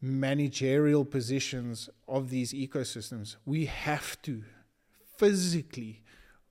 managerial 0.00 1.04
positions 1.04 1.88
of 2.06 2.30
these 2.30 2.52
ecosystems. 2.52 3.36
We 3.44 3.66
have 3.66 4.20
to 4.22 4.44
physically 5.16 6.02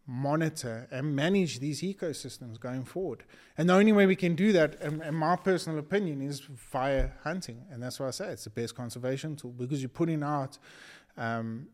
monitor 0.05 0.87
and 0.89 1.15
manage 1.15 1.59
these 1.59 1.81
ecosystems 1.81 2.59
going 2.59 2.85
forward. 2.85 3.23
And 3.57 3.69
the 3.69 3.73
only 3.73 3.91
way 3.91 4.05
we 4.05 4.15
can 4.15 4.35
do 4.35 4.53
that, 4.53 4.81
in, 4.81 5.01
in, 5.01 5.13
my 5.13 5.35
personal 5.35 5.79
opinion, 5.79 6.21
is 6.21 6.39
via 6.39 7.09
hunting. 7.23 7.65
And 7.69 7.83
that's 7.83 7.99
why 7.99 8.07
I 8.07 8.11
say 8.11 8.29
it's 8.29 8.45
the 8.45 8.49
best 8.49 8.73
conservation 8.73 9.35
tool 9.35 9.51
because 9.51 9.81
you're 9.81 9.89
putting 9.89 10.23
out 10.23 10.57
um, 11.17 11.67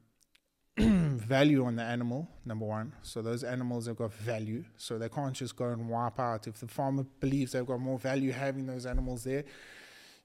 value 0.78 1.66
on 1.66 1.76
the 1.76 1.84
animal, 1.84 2.28
number 2.46 2.66
one. 2.66 2.94
So 3.02 3.22
those 3.22 3.44
animals 3.44 3.88
have 3.88 3.98
got 3.98 4.14
value. 4.14 4.64
So 4.78 4.98
they 4.98 5.10
can't 5.10 5.34
just 5.34 5.56
go 5.56 5.66
and 5.70 5.88
wipe 5.88 6.20
out. 6.20 6.48
If 6.48 6.60
the 6.60 6.68
farmer 6.68 7.06
believes 7.20 7.52
they've 7.52 7.66
got 7.66 7.80
more 7.80 8.00
value 8.00 8.32
having 8.32 8.66
those 8.66 8.86
animals 8.86 9.24
there, 9.24 9.44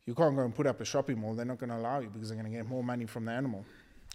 you 0.07 0.15
can't 0.15 0.35
go 0.35 0.43
and 0.43 0.55
put 0.55 0.67
up 0.67 0.81
a 0.81 0.85
shopping 0.85 1.21
mall. 1.21 1.35
They're 1.35 1.45
not 1.45 1.59
going 1.59 1.71
to 1.71 1.77
allow 1.77 2.01
you 2.01 2.09
because 2.09 2.31
they're 2.31 2.39
going 2.39 2.51
to 2.51 2.57
get 2.57 2.67
more 2.67 2.83
money 2.83 3.05
from 3.05 3.27
the 3.27 3.33
animal 3.33 3.65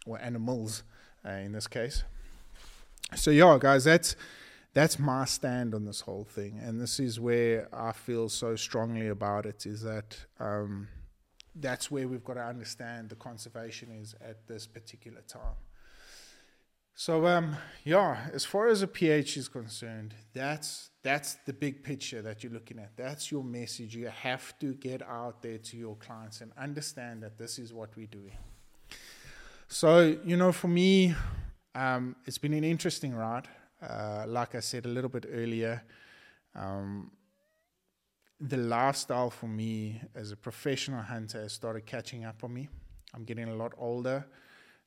or 0.08 0.20
animals 0.20 0.84
uh, 1.25 1.30
in 1.32 1.52
this 1.52 1.68
case. 1.68 2.04
So 3.16 3.30
yeah, 3.30 3.58
guys, 3.60 3.84
that's 3.84 4.16
that's 4.74 4.98
my 4.98 5.25
stand 5.25 5.75
on 5.75 5.86
this 5.86 6.02
whole 6.02 6.24
thing, 6.24 6.60
and 6.60 6.82
this 6.82 7.00
is 7.00 7.20
where 7.20 7.70
I 7.72 7.92
feel 7.92 8.28
so 8.28 8.56
strongly 8.56 9.10
about 9.10 9.46
it. 9.46 9.68
Is 9.68 9.84
that 9.84 10.18
um, 10.40 10.88
that's 11.56 11.92
where 11.92 12.08
we've 12.08 12.24
got 12.24 12.36
to 12.36 12.44
understand 12.44 13.10
the 13.10 13.16
conservation 13.16 13.92
is 13.92 14.16
at 14.20 14.48
this 14.48 14.66
particular 14.66 15.22
time. 15.28 15.54
So 16.96 17.26
um, 17.26 17.56
yeah, 17.84 18.28
as 18.34 18.46
far 18.46 18.68
as 18.68 18.82
a 18.84 18.88
PH 18.88 19.38
is 19.38 19.48
concerned, 19.48 20.14
that's 20.34 20.92
that's 21.02 21.36
the 21.46 21.54
big 21.54 21.84
picture 21.84 22.22
that 22.22 22.44
you're 22.44 22.54
looking 22.54 22.80
at. 22.80 22.96
That's 22.96 23.32
your 23.32 23.44
message. 23.44 23.96
You 23.96 24.08
have 24.08 24.58
to 24.60 24.74
get 24.76 25.02
out 25.02 25.42
there 25.42 25.58
to 25.58 25.78
your 25.78 25.96
clients 25.96 26.42
and 26.42 26.52
understand 26.58 27.24
that 27.24 27.38
this 27.38 27.58
is 27.58 27.74
what 27.74 27.90
we're 27.98 28.08
doing. 28.08 28.38
So 29.68 30.16
you 30.24 30.38
know, 30.38 30.52
for 30.52 30.68
me, 30.68 31.16
um, 31.74 32.16
it's 32.26 32.38
been 32.38 32.54
an 32.54 32.64
interesting 32.64 33.16
ride. 33.16 33.48
Uh, 33.82 34.26
like 34.28 34.56
I 34.56 34.60
said 34.60 34.86
a 34.86 34.90
little 34.90 35.10
bit 35.10 35.26
earlier, 35.30 35.84
um, 36.56 37.12
the 38.40 38.58
lifestyle 38.58 39.30
for 39.30 39.48
me 39.48 40.00
as 40.16 40.32
a 40.32 40.38
professional 40.38 41.02
hunter 41.02 41.42
has 41.42 41.54
started 41.54 41.86
catching 41.86 42.24
up 42.24 42.44
on 42.44 42.54
me. 42.54 42.70
I'm 43.16 43.24
getting 43.24 43.50
a 43.50 43.56
lot 43.56 43.74
older. 43.78 44.26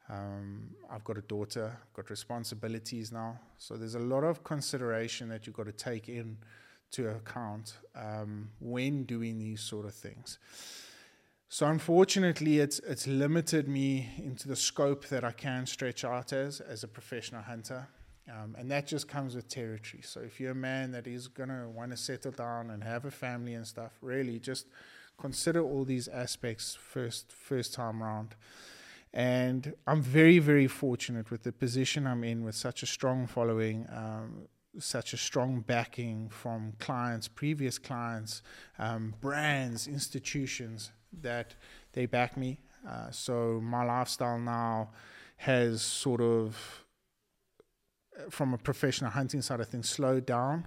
Um, 0.08 0.70
I've 0.90 1.04
got 1.04 1.18
a 1.18 1.22
daughter, 1.22 1.76
I've 1.82 1.92
got 1.92 2.10
responsibilities 2.10 3.10
now. 3.10 3.40
So 3.58 3.76
there's 3.76 3.96
a 3.96 4.00
lot 4.00 4.22
of 4.22 4.44
consideration 4.44 5.28
that 5.30 5.46
you've 5.46 5.56
got 5.56 5.66
to 5.66 5.72
take 5.72 6.08
in 6.08 6.38
to 6.92 7.10
account 7.10 7.74
um, 7.96 8.50
when 8.60 9.04
doing 9.04 9.38
these 9.38 9.60
sort 9.60 9.86
of 9.86 9.94
things. 9.94 10.38
So 11.48 11.66
unfortunately, 11.66 12.58
it's 12.58 12.80
it's 12.80 13.06
limited 13.06 13.68
me 13.68 14.10
into 14.18 14.48
the 14.48 14.56
scope 14.56 15.06
that 15.08 15.24
I 15.24 15.30
can 15.30 15.66
stretch 15.66 16.04
out 16.04 16.32
as 16.32 16.60
as 16.60 16.82
a 16.82 16.88
professional 16.88 17.42
hunter, 17.42 17.86
um, 18.28 18.56
and 18.58 18.70
that 18.70 18.86
just 18.86 19.06
comes 19.06 19.36
with 19.36 19.48
territory. 19.48 20.02
So 20.02 20.20
if 20.20 20.40
you're 20.40 20.52
a 20.52 20.56
man 20.56 20.90
that 20.92 21.06
is 21.06 21.28
gonna 21.28 21.68
want 21.68 21.92
to 21.92 21.96
settle 21.96 22.32
down 22.32 22.70
and 22.70 22.82
have 22.82 23.04
a 23.04 23.12
family 23.12 23.54
and 23.54 23.66
stuff, 23.66 23.92
really 24.02 24.40
just 24.40 24.66
consider 25.18 25.62
all 25.62 25.84
these 25.84 26.08
aspects 26.08 26.74
first 26.74 27.32
first 27.32 27.74
time 27.74 28.02
round. 28.02 28.34
And 29.16 29.72
I'm 29.86 30.02
very, 30.02 30.38
very 30.38 30.66
fortunate 30.66 31.30
with 31.30 31.42
the 31.42 31.50
position 31.50 32.06
I'm 32.06 32.22
in 32.22 32.44
with 32.44 32.54
such 32.54 32.82
a 32.82 32.86
strong 32.86 33.26
following, 33.26 33.86
um, 33.90 34.42
such 34.78 35.14
a 35.14 35.16
strong 35.16 35.60
backing 35.60 36.28
from 36.28 36.74
clients, 36.78 37.26
previous 37.26 37.78
clients, 37.78 38.42
um, 38.78 39.14
brands, 39.22 39.88
institutions 39.88 40.92
that 41.22 41.54
they 41.94 42.04
back 42.04 42.36
me. 42.36 42.58
Uh, 42.86 43.10
so 43.10 43.58
my 43.62 43.82
lifestyle 43.84 44.38
now 44.38 44.90
has 45.38 45.80
sort 45.80 46.20
of, 46.20 46.84
from 48.28 48.52
a 48.52 48.58
professional 48.58 49.10
hunting 49.10 49.40
side 49.40 49.60
of 49.60 49.68
things, 49.68 49.88
slowed 49.88 50.26
down, 50.26 50.66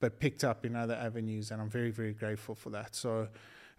but 0.00 0.18
picked 0.18 0.42
up 0.42 0.66
in 0.66 0.74
other 0.74 0.94
avenues, 0.94 1.52
and 1.52 1.62
I'm 1.62 1.70
very, 1.70 1.92
very 1.92 2.12
grateful 2.12 2.56
for 2.56 2.70
that. 2.70 2.96
So 2.96 3.28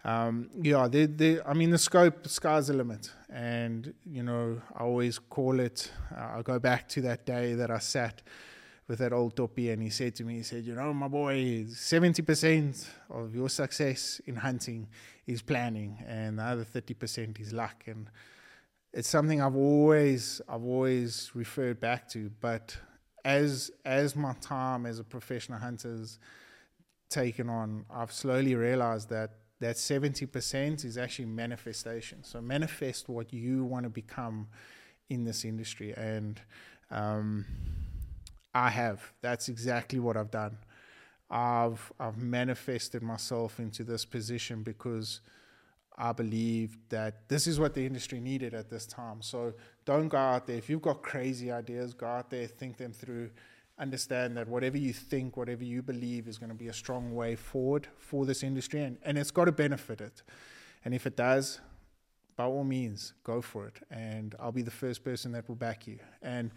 um, 0.04 0.48
yeah, 0.60 0.88
they, 0.88 1.06
they, 1.06 1.42
I 1.42 1.52
mean, 1.52 1.70
the 1.70 1.78
scope, 1.78 2.22
the 2.22 2.28
sky's 2.28 2.68
the 2.68 2.74
limit. 2.74 3.10
And, 3.28 3.92
you 4.06 4.22
know, 4.22 4.60
I 4.74 4.82
always 4.82 5.18
call 5.18 5.60
it, 5.60 5.90
uh, 6.16 6.38
I 6.38 6.42
go 6.42 6.58
back 6.58 6.88
to 6.90 7.02
that 7.02 7.26
day 7.26 7.54
that 7.54 7.70
I 7.70 7.78
sat 7.78 8.22
with 8.88 8.98
that 8.98 9.12
old 9.12 9.36
topi 9.36 9.70
and 9.70 9.82
he 9.82 9.90
said 9.90 10.14
to 10.16 10.24
me, 10.24 10.36
he 10.36 10.42
said, 10.42 10.64
you 10.64 10.74
know, 10.74 10.92
my 10.92 11.06
boy, 11.06 11.64
70% 11.68 12.86
of 13.10 13.34
your 13.34 13.48
success 13.48 14.20
in 14.26 14.36
hunting 14.36 14.88
is 15.26 15.42
planning 15.42 16.02
and 16.08 16.38
the 16.38 16.42
other 16.42 16.64
30% 16.64 17.38
is 17.40 17.52
luck. 17.52 17.84
And 17.86 18.08
it's 18.92 19.08
something 19.08 19.40
I've 19.40 19.54
always, 19.54 20.40
I've 20.48 20.64
always 20.64 21.30
referred 21.34 21.78
back 21.78 22.08
to. 22.10 22.30
But 22.40 22.76
as, 23.24 23.70
as 23.84 24.16
my 24.16 24.32
time 24.40 24.86
as 24.86 24.98
a 24.98 25.04
professional 25.04 25.58
hunter's 25.58 26.18
taken 27.10 27.50
on, 27.50 27.84
I've 27.94 28.12
slowly 28.12 28.54
realized 28.54 29.10
that 29.10 29.39
that 29.60 29.76
70% 29.76 30.84
is 30.84 30.96
actually 30.96 31.26
manifestation. 31.26 32.24
So 32.24 32.40
manifest 32.40 33.08
what 33.08 33.32
you 33.32 33.64
want 33.64 33.84
to 33.84 33.90
become 33.90 34.48
in 35.08 35.24
this 35.24 35.44
industry. 35.44 35.92
And 35.96 36.40
um, 36.90 37.44
I 38.54 38.70
have. 38.70 39.12
That's 39.20 39.48
exactly 39.48 39.98
what 39.98 40.16
I've 40.16 40.30
done. 40.30 40.58
I've 41.30 41.92
I've 42.00 42.18
manifested 42.18 43.02
myself 43.02 43.60
into 43.60 43.84
this 43.84 44.04
position 44.04 44.64
because 44.64 45.20
I 45.96 46.12
believe 46.12 46.78
that 46.88 47.28
this 47.28 47.46
is 47.46 47.60
what 47.60 47.74
the 47.74 47.84
industry 47.84 48.20
needed 48.20 48.54
at 48.54 48.70
this 48.70 48.86
time. 48.86 49.22
So 49.22 49.52
don't 49.84 50.08
go 50.08 50.16
out 50.16 50.46
there. 50.46 50.56
If 50.56 50.68
you've 50.68 50.82
got 50.82 51.02
crazy 51.02 51.52
ideas, 51.52 51.94
go 51.94 52.06
out 52.06 52.30
there, 52.30 52.46
think 52.46 52.78
them 52.78 52.92
through, 52.92 53.30
understand 53.80 54.36
that 54.36 54.46
whatever 54.46 54.76
you 54.76 54.92
think, 54.92 55.36
whatever 55.36 55.64
you 55.64 55.82
believe 55.82 56.28
is 56.28 56.38
going 56.38 56.50
to 56.50 56.54
be 56.54 56.68
a 56.68 56.72
strong 56.72 57.14
way 57.14 57.34
forward 57.34 57.88
for 57.96 58.26
this 58.26 58.42
industry 58.42 58.82
and, 58.82 58.98
and 59.02 59.18
it's 59.18 59.30
got 59.30 59.46
to 59.46 59.52
benefit 59.52 60.00
it. 60.00 60.22
And 60.84 60.94
if 60.94 61.06
it 61.06 61.16
does, 61.16 61.60
by 62.36 62.44
all 62.44 62.64
means, 62.64 63.14
go 63.24 63.42
for 63.42 63.66
it. 63.66 63.76
And 63.90 64.34
I'll 64.38 64.52
be 64.52 64.62
the 64.62 64.70
first 64.70 65.02
person 65.02 65.32
that 65.32 65.48
will 65.48 65.56
back 65.56 65.86
you. 65.86 65.98
And 66.22 66.50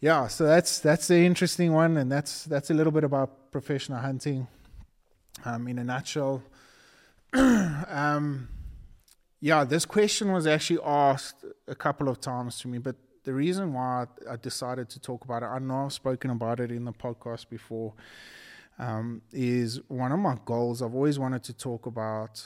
yeah, 0.00 0.28
so 0.28 0.44
that's 0.44 0.78
that's 0.78 1.08
the 1.08 1.16
interesting 1.16 1.72
one, 1.72 1.96
and 1.96 2.12
that's 2.12 2.44
that's 2.44 2.70
a 2.70 2.74
little 2.74 2.92
bit 2.92 3.02
about 3.02 3.50
professional 3.50 3.98
hunting, 3.98 4.46
um, 5.44 5.66
in 5.66 5.78
a 5.78 5.84
nutshell. 5.84 6.42
um, 7.32 8.48
yeah, 9.40 9.64
this 9.64 9.84
question 9.84 10.32
was 10.32 10.46
actually 10.46 10.80
asked 10.84 11.44
a 11.66 11.74
couple 11.74 12.08
of 12.08 12.20
times 12.20 12.60
to 12.60 12.68
me, 12.68 12.78
but 12.78 12.94
the 13.28 13.34
reason 13.34 13.74
why 13.74 14.06
I 14.26 14.36
decided 14.36 14.88
to 14.88 14.98
talk 14.98 15.26
about 15.26 15.42
it, 15.42 15.48
I 15.48 15.58
know 15.58 15.84
I've 15.84 15.92
spoken 15.92 16.30
about 16.30 16.60
it 16.60 16.72
in 16.72 16.86
the 16.86 16.94
podcast 16.94 17.50
before, 17.50 17.92
um, 18.78 19.20
is 19.32 19.82
one 19.88 20.12
of 20.12 20.18
my 20.18 20.38
goals. 20.46 20.80
I've 20.80 20.94
always 20.94 21.18
wanted 21.18 21.42
to 21.42 21.52
talk 21.52 21.84
about 21.84 22.42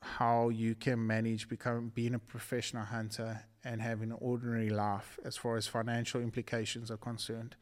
how 0.00 0.48
you 0.50 0.76
can 0.76 1.04
manage 1.04 1.48
becoming 1.48 1.90
being 1.92 2.14
a 2.14 2.20
professional 2.20 2.84
hunter 2.84 3.42
and 3.64 3.82
having 3.82 4.12
an 4.12 4.18
ordinary 4.20 4.70
life 4.70 5.18
as 5.24 5.36
far 5.36 5.56
as 5.56 5.66
financial 5.66 6.20
implications 6.20 6.88
are 6.88 6.96
concerned. 6.96 7.56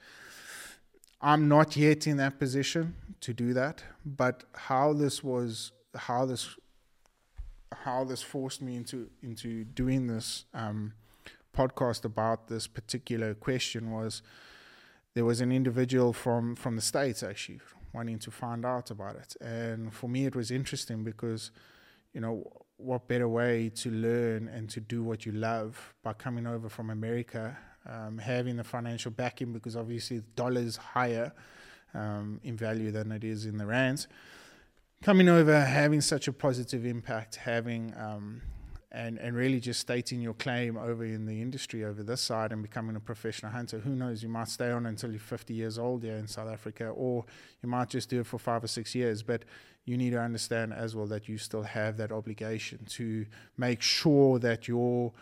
I'm 1.23 1.49
not 1.49 1.79
yet 1.79 2.07
in 2.07 2.19
that 2.19 2.39
position 2.39 2.95
to 3.23 3.33
do 3.33 3.55
that, 3.55 3.83
but 4.05 4.45
how 4.53 4.93
this 4.93 5.25
was, 5.25 5.73
how 5.95 6.27
this, 6.27 6.57
how 7.73 8.05
this 8.05 8.21
forced 8.21 8.61
me 8.61 8.77
into 8.77 9.09
into 9.23 9.65
doing 9.65 10.09
this 10.09 10.45
um, 10.53 10.93
podcast 11.57 12.05
about 12.05 12.49
this 12.49 12.67
particular 12.67 13.35
question 13.35 13.91
was 13.91 14.23
there 15.15 15.25
was 15.25 15.41
an 15.41 15.53
individual 15.53 16.13
from 16.13 16.55
from 16.55 16.77
the 16.77 16.83
states 16.83 17.23
actually 17.23 17.61
wanting 17.93 18.19
to 18.21 18.31
find 18.31 18.65
out 18.65 18.91
about 18.91 19.17
it. 19.17 19.37
And 19.41 19.93
for 19.93 20.09
me 20.09 20.27
it 20.27 20.37
was 20.37 20.51
interesting 20.51 21.05
because 21.05 21.51
you 22.13 22.21
know 22.21 22.45
what 22.77 23.09
better 23.09 23.29
way 23.29 23.69
to 23.69 23.91
learn 23.91 24.49
and 24.49 24.71
to 24.71 24.81
do 24.81 25.03
what 25.03 25.27
you 25.27 25.33
love 25.33 25.95
by 26.03 26.15
coming 26.15 26.47
over 26.47 26.67
from 26.69 26.89
america 26.89 27.59
um, 27.87 28.19
having 28.19 28.57
the 28.57 28.65
financial 28.65 29.11
backing 29.11 29.53
because 29.53 29.77
obviously 29.77 30.19
the 30.19 30.31
dollar 30.35 30.61
is 30.61 30.77
higher 30.77 31.33
um, 31.95 32.41
in 32.43 32.57
value 32.57 32.91
than 32.91 33.13
it 33.13 33.25
is 33.25 33.47
in 33.47 33.59
the 33.59 33.67
rands. 33.67 34.07
Coming 35.03 35.29
over 35.29 35.61
having 35.61 36.01
such 36.01 36.29
a 36.29 36.33
positive 36.33 36.85
impact 36.85 37.37
having 37.37 37.95
um, 37.97 38.43
and 38.93 39.19
and 39.19 39.37
really 39.37 39.61
just 39.61 39.81
stating 39.81 40.21
your 40.21 40.35
claim 40.35 40.77
over 40.77 41.05
in 41.05 41.27
the 41.27 41.41
industry 41.41 41.85
over 41.85 42.03
this 42.03 42.21
side 42.21 42.53
and 42.53 42.63
becoming 42.63 42.97
a 42.97 43.01
professional 43.01 43.53
hunter. 43.53 43.79
Who 43.79 43.91
knows? 43.91 44.23
You 44.23 44.29
might 44.29 44.49
stay 44.49 44.71
on 44.71 44.87
until 44.87 45.11
you're 45.11 45.21
50 45.21 45.55
years 45.55 45.79
old 45.79 46.03
here 46.03 46.17
in 46.17 46.27
South 46.27 46.49
Africa, 46.49 46.89
or 46.89 47.25
you 47.63 47.69
might 47.69 47.89
just 47.89 48.11
do 48.11 48.21
it 48.21 48.27
for 48.27 48.39
five 48.39 48.65
or 48.65 48.69
six 48.69 48.95
years. 48.95 49.23
But 49.23 49.45
you 49.85 49.97
need 49.97 50.11
to 50.11 50.21
understand 50.21 50.73
as 50.73 50.95
well 50.97 51.07
that 51.07 51.29
you 51.29 51.39
still 51.39 51.63
have 51.63 51.97
that 51.99 52.13
obligation 52.13 52.85
to 52.91 53.27
make 53.57 53.81
sure 53.83 54.39
that 54.41 54.67
you're 54.67 55.13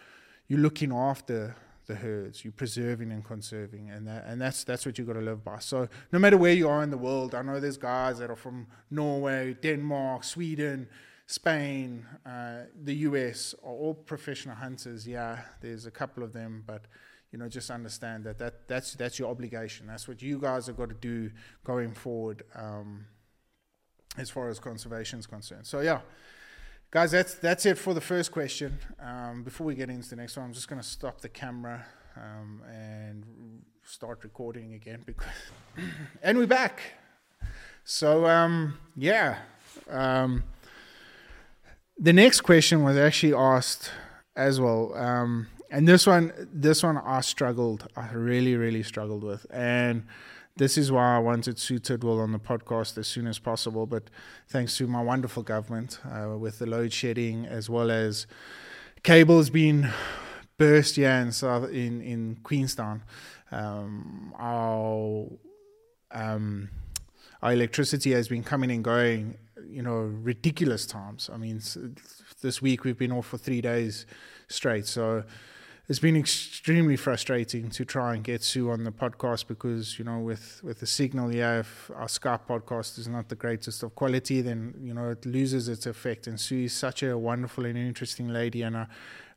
you're 0.47 0.61
looking 0.61 0.93
after 0.93 1.55
the 1.87 1.97
herds. 1.97 2.45
You're 2.45 2.53
preserving 2.53 3.11
and 3.13 3.25
conserving, 3.25 3.91
and 3.91 4.07
that, 4.07 4.25
and 4.27 4.41
that's 4.41 4.65
that's 4.65 4.87
what 4.87 4.99
you've 4.99 5.07
got 5.07 5.15
to 5.15 5.21
live 5.21 5.45
by. 5.45 5.59
So 5.59 5.89
no 6.13 6.19
matter 6.19 6.37
where 6.37 6.53
you 6.53 6.69
are 6.69 6.83
in 6.83 6.91
the 6.91 6.99
world, 6.99 7.35
I 7.35 7.43
know 7.43 7.61
there's 7.61 7.77
guys 7.77 8.19
that 8.19 8.31
are 8.31 8.37
from 8.37 8.67
Norway, 8.91 9.57
Denmark, 9.61 10.25
Sweden, 10.25 10.89
Spain, 11.31 12.07
uh, 12.25 12.63
the 12.85 12.95
US, 12.95 13.55
are 13.63 13.71
all 13.71 13.93
professional 13.93 14.57
hunters. 14.57 15.07
Yeah, 15.07 15.41
there's 15.61 15.85
a 15.85 15.91
couple 15.91 16.23
of 16.23 16.33
them, 16.33 16.65
but 16.67 16.87
you 17.31 17.39
know, 17.39 17.51
just 17.51 17.71
understand 17.71 18.25
that, 18.25 18.39
that 18.39 18.67
that's 18.67 18.95
that's 18.95 19.19
your 19.19 19.29
obligation. 19.29 19.87
That's 19.87 20.09
what 20.09 20.23
you 20.23 20.39
guys 20.39 20.69
have 20.69 20.79
got 20.79 20.89
to 20.89 20.95
do 20.95 21.31
going 21.65 21.93
forward, 21.93 22.45
um, 22.55 23.05
as 24.17 24.31
far 24.31 24.49
as 24.49 24.59
conservation 24.59 25.19
is 25.19 25.27
concerned. 25.27 25.67
So 25.67 25.81
yeah, 25.81 26.01
guys, 26.91 27.11
that's 27.11 27.35
that's 27.35 27.67
it 27.67 27.77
for 27.77 27.93
the 27.93 28.01
first 28.01 28.33
question. 28.33 28.79
Um, 28.99 29.43
before 29.43 29.67
we 29.67 29.75
get 29.75 29.91
into 29.91 30.09
the 30.09 30.17
next 30.17 30.35
one, 30.35 30.47
I'm 30.47 30.55
just 30.55 30.69
going 30.69 30.81
to 30.81 30.89
stop 30.89 31.21
the 31.21 31.29
camera 31.29 31.85
um, 32.17 32.63
and 32.67 33.27
start 33.85 34.25
recording 34.25 34.73
again 34.73 35.03
because, 35.05 35.29
and 36.23 36.39
we're 36.39 36.47
back. 36.47 36.81
So 37.85 38.25
um, 38.25 38.79
yeah, 38.97 39.41
um, 39.91 40.45
the 41.99 42.13
next 42.13 42.43
question 42.43 42.85
was 42.85 42.97
actually 42.97 43.35
asked 43.35 43.91
as 44.37 44.61
well. 44.61 44.95
Um, 44.95 45.49
and 45.71 45.87
this 45.87 46.07
one, 46.07 46.33
this 46.53 46.83
one, 46.83 46.97
I 46.97 47.21
struggled. 47.21 47.89
I 47.97 48.13
really, 48.13 48.57
really 48.57 48.83
struggled 48.83 49.25
with, 49.25 49.45
and 49.51 50.05
this 50.57 50.79
is 50.79 50.91
why 50.91 51.17
I 51.17 51.19
wanted 51.19 51.59
Sue 51.59 51.79
Tidwell 51.79 52.21
on 52.21 52.33
the 52.33 52.39
podcast 52.39 52.97
as 52.99 53.07
soon 53.07 53.27
as 53.27 53.39
possible. 53.39 53.87
But 53.87 54.05
thanks 54.49 54.77
to 54.79 54.87
my 54.87 55.03
wonderful 55.03 55.43
government, 55.43 56.01
uh, 56.05 56.39
with 56.39 56.59
the 56.59 56.67
load 56.67 56.93
shedding 56.93 57.47
as 57.47 57.69
well 57.69 57.91
as 57.91 58.27
cables 59.03 59.51
being 59.51 59.89
burst 60.57 60.97
here 60.97 61.11
in 61.11 61.33
South 61.33 61.71
in 61.71 62.01
in 62.01 62.39
Queenstown, 62.43 63.03
um, 63.53 64.33
our 64.39 65.29
um, 66.11 66.71
our 67.43 67.53
electricity 67.53 68.13
has 68.13 68.29
been 68.29 68.43
coming 68.43 68.71
and 68.71 68.83
going, 68.83 69.37
you 69.69 69.83
know, 69.83 69.99
ridiculous 69.99 70.87
times. 70.87 71.31
I 71.33 71.37
mean, 71.37 71.61
this 72.43 72.63
week 72.63 72.85
we've 72.85 72.99
been 72.99 73.13
off 73.13 73.27
for 73.27 73.39
three 73.39 73.61
days 73.61 74.07
straight, 74.49 74.87
so 74.87 75.25
it's 75.89 75.99
been 75.99 76.17
extremely 76.17 76.97
frustrating 76.97 77.71
to 77.71 77.85
try 77.85 78.15
and 78.15 78.23
get 78.23 78.45
Sue 78.45 78.71
on 78.71 78.85
the 78.85 78.93
podcast 78.93 79.47
because 79.47 79.99
you 79.99 80.05
know 80.05 80.19
with 80.19 80.61
with 80.63 80.81
the 80.81 80.87
signal 80.87 81.35
yeah 81.35 81.61
if 81.61 81.91
our 81.95 82.07
Skype 82.07 82.41
podcast 82.47 82.99
is 82.99 83.09
not 83.09 83.31
the 83.31 83.35
greatest 83.35 83.83
of 83.83 83.95
quality 83.95 84.43
then 84.43 84.75
you 84.83 84.93
know 84.93 85.11
it 85.11 85.25
loses 85.25 85.67
its 85.69 85.87
effect. 85.87 86.27
And 86.27 86.39
Sue 86.39 86.65
is 86.65 86.75
such 86.75 87.03
a 87.03 87.17
wonderful 87.17 87.65
and 87.65 87.79
interesting 87.79 88.29
lady 88.29 88.63
and 88.63 88.77
I 88.77 88.87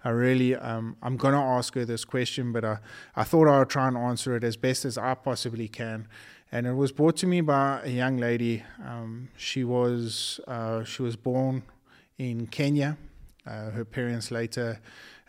I 0.04 0.10
really 0.10 0.56
um, 0.56 0.98
I'm 1.02 1.16
gonna 1.16 1.42
ask 1.42 1.74
her 1.76 1.86
this 1.86 2.04
question 2.04 2.52
but 2.52 2.66
I 2.66 2.80
I 3.16 3.24
thought 3.24 3.48
I 3.48 3.60
would 3.60 3.70
try 3.70 3.88
and 3.88 3.96
answer 3.96 4.36
it 4.36 4.44
as 4.44 4.58
best 4.58 4.84
as 4.84 4.98
I 4.98 5.14
possibly 5.14 5.70
can 5.70 6.10
and 6.52 6.68
it 6.68 6.74
was 6.74 6.92
brought 6.92 7.16
to 7.18 7.28
me 7.28 7.42
by 7.42 7.82
a 7.84 7.90
young 7.90 8.18
lady 8.18 8.64
um, 8.86 9.30
she 9.38 9.64
was 9.64 10.40
uh, 10.48 10.84
she 10.84 11.02
was 11.02 11.16
born 11.16 11.64
in 12.18 12.48
Kenya 12.48 12.98
uh, 13.46 13.72
her 13.72 13.86
parents 13.86 14.32
later 14.32 14.80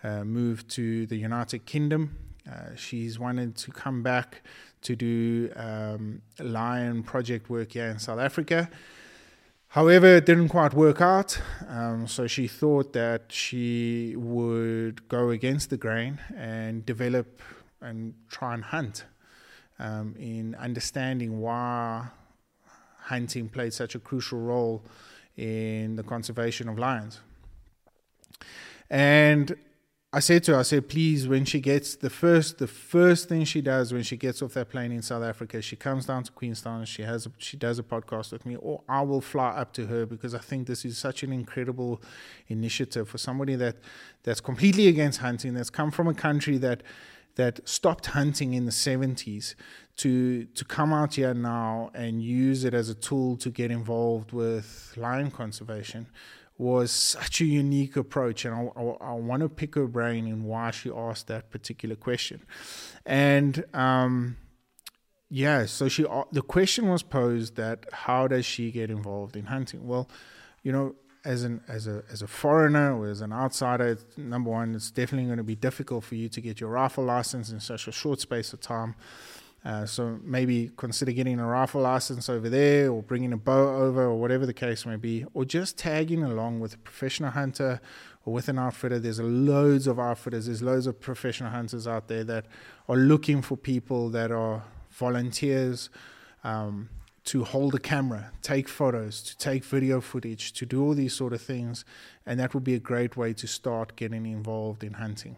uh, 0.05 0.25
moved 0.25 0.69
to 0.71 1.07
the 1.07 1.17
United 1.17 1.64
Kingdom. 1.64 2.17
Uh, 2.50 2.75
she's 2.75 3.19
wanted 3.19 3.57
to 3.57 3.71
come 3.71 4.02
back 4.02 4.43
to 4.83 4.97
do 4.97 5.50
um, 5.57 6.23
lion 6.41 7.02
project 7.02 7.49
work 7.49 7.73
here 7.73 7.87
in 7.87 7.99
South 7.99 8.19
Africa. 8.19 8.69
However, 9.69 10.17
it 10.17 10.26
didn't 10.26 10.49
quite 10.49 10.75
work 10.75 11.00
out, 11.00 11.41
um, 11.69 12.07
so 12.07 12.26
she 12.26 12.47
thought 12.47 12.93
that 12.93 13.33
she 13.33 14.14
would 14.17 15.09
go 15.09 15.31
against 15.31 15.71
the 15.71 15.79
grain 15.79 16.19
and 16.37 16.85
develop 16.85 17.41
and 17.81 18.14
try 18.29 18.52
and 18.52 18.64
hunt 18.64 19.05
um, 19.79 20.14
in 20.19 20.55
understanding 20.57 21.41
why 21.41 22.07
hunting 22.99 23.49
played 23.49 23.73
such 23.73 23.95
a 23.95 23.99
crucial 23.99 24.38
role 24.38 24.83
in 25.37 25.97
the 25.97 26.02
conservation 26.02 26.69
of 26.69 26.79
lions. 26.79 27.21
And 28.88 29.57
I 30.14 30.21
said 30.21 30.44
to 30.44 30.53
her, 30.53 30.59
I 30.59 30.62
said, 30.62 30.90
please, 30.90 31.27
when 31.27 31.47
she 31.47 31.59
gets 31.59 31.97
the 31.97 32.11
first, 32.11 32.59
the 32.59 32.66
first 32.66 33.31
thing 33.31 33.44
she 33.44 33.62
does 33.62 33.94
when 33.94 34.03
she 34.03 34.18
gets 34.18 34.42
off 34.42 34.53
that 34.53 34.68
plane 34.68 34.92
in 34.92 35.01
South 35.01 35.23
Africa, 35.23 35.62
she 35.62 35.75
comes 35.75 36.05
down 36.05 36.25
to 36.25 36.33
Queenstown. 36.33 36.85
She 36.85 37.01
has, 37.01 37.25
a, 37.25 37.33
she 37.38 37.57
does 37.57 37.79
a 37.79 37.83
podcast 37.83 38.31
with 38.31 38.44
me, 38.44 38.57
or 38.57 38.83
I 38.87 39.01
will 39.01 39.23
fly 39.23 39.49
up 39.49 39.73
to 39.75 39.87
her 39.87 40.05
because 40.05 40.35
I 40.35 40.38
think 40.38 40.66
this 40.66 40.85
is 40.85 40.99
such 40.99 41.23
an 41.23 41.33
incredible 41.33 42.03
initiative 42.49 43.09
for 43.09 43.16
somebody 43.16 43.55
that 43.55 43.77
that's 44.23 44.42
completely 44.42 44.88
against 44.88 45.20
hunting, 45.20 45.55
that's 45.55 45.70
come 45.70 45.90
from 45.90 46.09
a 46.09 46.14
country 46.14 46.59
that 46.59 46.83
that 47.37 47.66
stopped 47.68 48.07
hunting 48.07 48.55
in 48.55 48.64
the 48.64 48.73
70s 48.73 49.55
to 49.97 50.45
to 50.45 50.64
come 50.64 50.92
out 50.92 51.14
here 51.14 51.35
now 51.35 51.90
and 51.95 52.23
use 52.23 52.64
it 52.64 52.75
as 52.75 52.88
a 52.88 52.95
tool 52.95 53.37
to 53.37 53.51
get 53.51 53.71
involved 53.71 54.33
with 54.33 54.95
lion 54.97 55.31
conservation 55.31 56.07
was 56.59 56.92
such 56.92 57.40
a 57.40 57.45
unique 57.45 57.97
approach, 57.97 58.45
and 58.45 58.55
I, 58.55 58.81
I, 58.81 59.11
I 59.11 59.12
want 59.14 59.42
to 59.42 59.49
pick 59.49 59.75
her 59.75 59.87
brain 59.87 60.27
in 60.27 60.45
why 60.45 60.71
she 60.71 60.90
asked 60.90 61.27
that 61.27 61.51
particular 61.51 61.97
question. 61.97 62.42
And 63.05 63.64
um, 63.75 64.37
yeah, 65.29 65.66
so 65.66 65.88
she 65.88 66.05
the 66.31 66.42
question 66.42 66.88
was 66.88 67.03
posed 67.03 67.57
that 67.57 67.87
how 67.92 68.29
does 68.29 68.47
she 68.47 68.71
get 68.71 68.90
involved 68.90 69.37
in 69.37 69.47
hunting? 69.47 69.87
Well, 69.87 70.09
you 70.62 70.73
know, 70.73 70.95
as 71.25 71.45
an 71.45 71.61
as 71.69 71.87
a 71.87 72.03
as 72.11 72.23
a 72.23 72.27
foreigner 72.27 72.97
or 72.99 73.09
as 73.09 73.21
an 73.21 73.33
outsider, 73.33 73.99
number 74.17 74.51
one, 74.51 74.75
it's 74.75 74.91
definitely 74.91 75.27
going 75.27 75.39
to 75.39 75.45
be 75.45 75.55
difficult 75.55 76.05
for 76.05 76.15
you 76.15 76.29
to 76.29 76.41
get 76.41 76.61
your 76.61 76.71
rifle 76.71 77.05
license 77.05 77.51
in 77.51 77.61
such 77.61 77.87
a 77.87 77.93
short 77.93 78.21
space 78.21 78.53
of 78.53 78.61
time. 78.61 78.95
Uh, 79.65 79.87
so 79.87 80.19
maybe 80.25 80.73
consider 80.77 81.13
getting 81.13 81.39
a 81.39 81.47
rifle 81.47 81.81
license 81.81 82.29
over 82.29 82.49
there 82.49 82.91
or 82.91 83.01
bringing 83.01 83.33
a 83.33 83.37
bow 83.37 83.77
over 83.77 84.03
or 84.07 84.19
whatever 84.19 84.45
the 84.45 84.53
case 84.53 84.85
may 84.85 84.97
be, 84.97 85.25
or 85.35 85.45
just 85.45 85.79
tagging 85.79 86.25
along 86.25 86.59
with 86.59 86.75
a 86.75 86.79
professional 86.79 87.31
hunter 87.31 87.81
or 88.25 88.33
with 88.33 88.49
an 88.49 88.59
outfitter. 88.59 88.99
There's 88.99 89.21
loads 89.21 89.87
of 89.87 90.01
outfitters, 90.01 90.47
there's 90.47 90.63
loads 90.63 90.89
of 90.89 91.01
professional 91.01 91.51
hunters 91.51 91.87
out 91.87 92.09
there 92.09 92.25
that 92.25 92.47
are 92.89 92.97
looking 92.97 93.41
for 93.41 93.57
people 93.57 94.09
that 94.11 94.33
are 94.33 94.65
volunteers 94.91 95.91
um, 96.43 96.89
to 97.25 97.45
hold 97.45 97.75
a 97.75 97.79
camera, 97.79 98.33
take 98.43 98.69
photos, 98.69 99.23
to 99.23 99.37
take 99.39 99.65
video 99.65 100.01
footage, 100.01 100.53
to 100.55 100.67
do 100.67 100.83
all 100.83 100.95
these 100.95 101.15
sort 101.15 101.33
of 101.33 101.41
things. 101.41 101.85
And 102.27 102.41
that 102.41 102.55
would 102.55 102.65
be 102.65 102.75
a 102.75 102.81
great 102.81 103.17
way 103.17 103.33
to 103.35 103.47
start 103.47 103.97
getting 103.97 104.27
involved 104.27 104.83
in 104.83 104.95
hunting. 104.95 105.37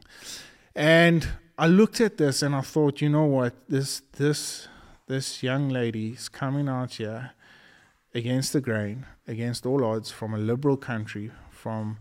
And 0.75 1.29
I 1.59 1.69
looked 1.69 2.01
at 2.01 2.17
this 2.17 2.43
and 2.43 2.55
I 2.55 2.63
thought, 2.63 3.01
you 3.01 3.09
know 3.09 3.27
what, 3.27 3.55
this 3.69 4.03
this 4.13 4.69
this 5.07 5.43
young 5.43 5.69
lady 5.69 6.11
is 6.11 6.29
coming 6.29 6.69
out 6.69 6.95
here 6.95 7.33
against 8.15 8.53
the 8.53 8.61
grain, 8.61 9.07
against 9.29 9.67
all 9.67 9.85
odds, 9.85 10.11
from 10.11 10.33
a 10.35 10.39
liberal 10.39 10.77
country, 10.77 11.31
from 11.51 11.99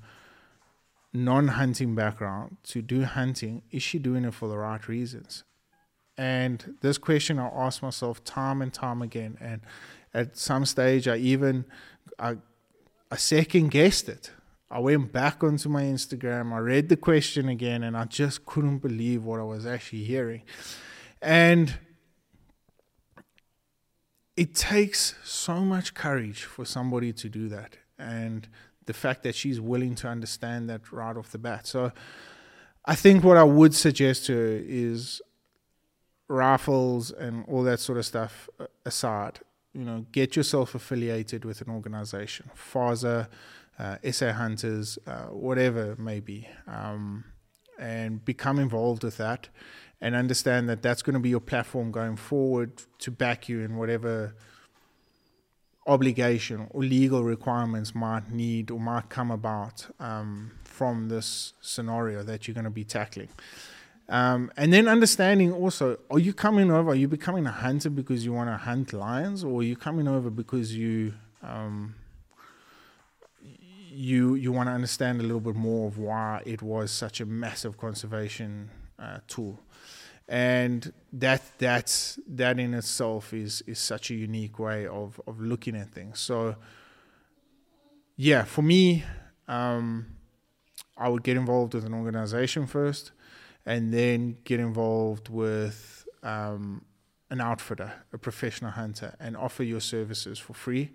non-hunting 1.11 1.93
background 1.93 2.57
to 2.63 2.81
do 2.81 3.03
hunting. 3.03 3.61
Is 3.71 3.83
she 3.83 3.99
doing 3.99 4.23
it 4.25 4.33
for 4.33 4.47
the 4.47 4.57
right 4.57 4.87
reasons? 4.87 5.43
And 6.17 6.75
this 6.81 6.97
question 6.97 7.39
I 7.39 7.47
asked 7.47 7.81
myself 7.81 8.23
time 8.23 8.61
and 8.61 8.73
time 8.73 9.01
again, 9.01 9.37
and 9.41 9.61
at 10.13 10.37
some 10.37 10.65
stage 10.65 11.07
I 11.07 11.17
even 11.17 11.65
I, 12.19 12.37
I 13.09 13.15
second 13.15 13.71
guessed 13.71 14.09
it. 14.09 14.31
I 14.69 14.79
went 14.79 15.11
back 15.11 15.43
onto 15.43 15.69
my 15.69 15.83
Instagram, 15.83 16.51
I 16.51 16.57
read 16.57 16.89
the 16.89 16.97
question 16.97 17.47
again, 17.47 17.83
and 17.83 17.95
I 17.95 18.05
just 18.05 18.45
couldn't 18.45 18.79
believe 18.79 19.23
what 19.23 19.39
I 19.39 19.43
was 19.43 19.67
actually 19.67 20.03
hearing. 20.03 20.41
And 21.21 21.77
it 24.35 24.55
takes 24.55 25.15
so 25.23 25.59
much 25.59 25.93
courage 25.93 26.43
for 26.43 26.65
somebody 26.65 27.13
to 27.13 27.29
do 27.29 27.47
that. 27.49 27.77
And 27.99 28.47
the 28.85 28.93
fact 28.93 29.23
that 29.23 29.35
she's 29.35 29.61
willing 29.61 29.95
to 29.95 30.07
understand 30.07 30.69
that 30.69 30.91
right 30.91 31.15
off 31.15 31.31
the 31.31 31.37
bat. 31.37 31.67
So 31.67 31.91
I 32.85 32.95
think 32.95 33.23
what 33.23 33.37
I 33.37 33.43
would 33.43 33.73
suggest 33.73 34.25
to 34.25 34.33
her 34.33 34.59
is 34.65 35.21
rifles 36.33 37.11
and 37.11 37.45
all 37.47 37.63
that 37.63 37.79
sort 37.79 37.97
of 37.97 38.05
stuff 38.05 38.49
aside, 38.85 39.39
you 39.73 39.85
know, 39.85 40.05
get 40.11 40.35
yourself 40.35 40.75
affiliated 40.75 41.45
with 41.45 41.61
an 41.61 41.69
organization. 41.69 42.49
FASA, 42.55 43.27
uh, 43.79 43.97
SA 44.11 44.33
hunters, 44.33 44.97
uh, 45.07 45.25
whatever 45.27 45.93
it 45.93 45.99
may 45.99 46.19
be, 46.19 46.47
um, 46.67 47.23
and 47.79 48.23
become 48.25 48.59
involved 48.59 49.03
with 49.03 49.17
that 49.17 49.49
and 50.01 50.15
understand 50.15 50.67
that 50.67 50.81
that's 50.81 51.01
going 51.01 51.13
to 51.13 51.19
be 51.19 51.29
your 51.29 51.39
platform 51.39 51.91
going 51.91 52.17
forward 52.17 52.81
to 52.99 53.09
back 53.09 53.47
you 53.47 53.61
in 53.61 53.77
whatever 53.77 54.35
obligation 55.87 56.67
or 56.71 56.83
legal 56.83 57.23
requirements 57.23 57.95
might 57.95 58.29
need 58.31 58.69
or 58.69 58.79
might 58.79 59.09
come 59.09 59.31
about 59.31 59.87
um, 59.99 60.51
from 60.63 61.09
this 61.09 61.53
scenario 61.61 62.23
that 62.23 62.47
you're 62.47 62.53
going 62.53 62.63
to 62.65 62.69
be 62.69 62.83
tackling. 62.83 63.29
Um, 64.09 64.51
and 64.57 64.73
then 64.73 64.87
understanding 64.87 65.51
also, 65.53 65.97
are 66.11 66.19
you 66.19 66.33
coming 66.33 66.69
over? 66.69 66.91
Are 66.91 66.95
you 66.95 67.07
becoming 67.07 67.45
a 67.45 67.51
hunter 67.51 67.89
because 67.89 68.25
you 68.25 68.33
want 68.33 68.49
to 68.49 68.57
hunt 68.57 68.93
lions, 68.93 69.43
or 69.43 69.61
are 69.61 69.63
you 69.63 69.75
coming 69.75 70.07
over 70.07 70.29
because 70.29 70.75
you 70.75 71.13
um, 71.41 71.95
you 73.41 74.35
you 74.35 74.51
want 74.51 74.67
to 74.67 74.73
understand 74.73 75.19
a 75.19 75.23
little 75.23 75.39
bit 75.39 75.55
more 75.55 75.87
of 75.87 75.97
why 75.97 76.41
it 76.45 76.61
was 76.61 76.91
such 76.91 77.21
a 77.21 77.25
massive 77.25 77.77
conservation 77.77 78.69
uh, 78.99 79.19
tool 79.27 79.59
and 80.27 80.93
that 81.11 81.41
that's 81.57 82.17
that 82.27 82.59
in 82.59 82.73
itself 82.73 83.33
is 83.33 83.61
is 83.67 83.77
such 83.77 84.09
a 84.09 84.15
unique 84.15 84.57
way 84.57 84.87
of 84.87 85.19
of 85.27 85.41
looking 85.41 85.75
at 85.75 85.89
things 85.89 86.19
so 86.19 86.55
yeah 88.15 88.43
for 88.43 88.61
me 88.61 89.03
um, 89.47 90.07
i 90.97 91.09
would 91.09 91.23
get 91.23 91.35
involved 91.35 91.73
with 91.73 91.85
an 91.85 91.93
organization 91.93 92.65
first 92.65 93.11
and 93.65 93.93
then 93.93 94.37
get 94.43 94.59
involved 94.59 95.29
with 95.29 96.07
um, 96.23 96.83
an 97.29 97.41
outfitter 97.41 97.91
a 98.11 98.17
professional 98.17 98.71
hunter 98.71 99.15
and 99.19 99.35
offer 99.37 99.63
your 99.63 99.81
services 99.81 100.39
for 100.39 100.53
free 100.53 100.91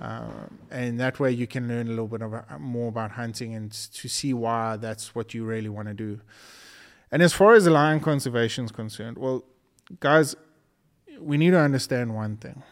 um, 0.00 0.58
and 0.70 0.98
that 0.98 1.20
way 1.20 1.30
you 1.30 1.46
can 1.46 1.68
learn 1.68 1.86
a 1.86 1.90
little 1.90 2.08
bit 2.08 2.22
about, 2.22 2.60
more 2.60 2.88
about 2.88 3.12
hunting 3.12 3.54
and 3.54 3.70
to 3.70 4.08
see 4.08 4.34
why 4.34 4.76
that's 4.76 5.14
what 5.14 5.34
you 5.34 5.44
really 5.44 5.68
want 5.68 5.88
to 5.88 5.94
do 5.94 6.20
and 7.14 7.22
as 7.22 7.32
far 7.32 7.54
as 7.54 7.64
the 7.64 7.70
lion 7.70 8.00
conservation 8.00 8.64
is 8.64 8.72
concerned, 8.72 9.18
well, 9.18 9.44
guys, 10.00 10.34
we 11.20 11.36
need 11.36 11.52
to 11.52 11.60
understand 11.60 12.12
one 12.12 12.36
thing. 12.38 12.64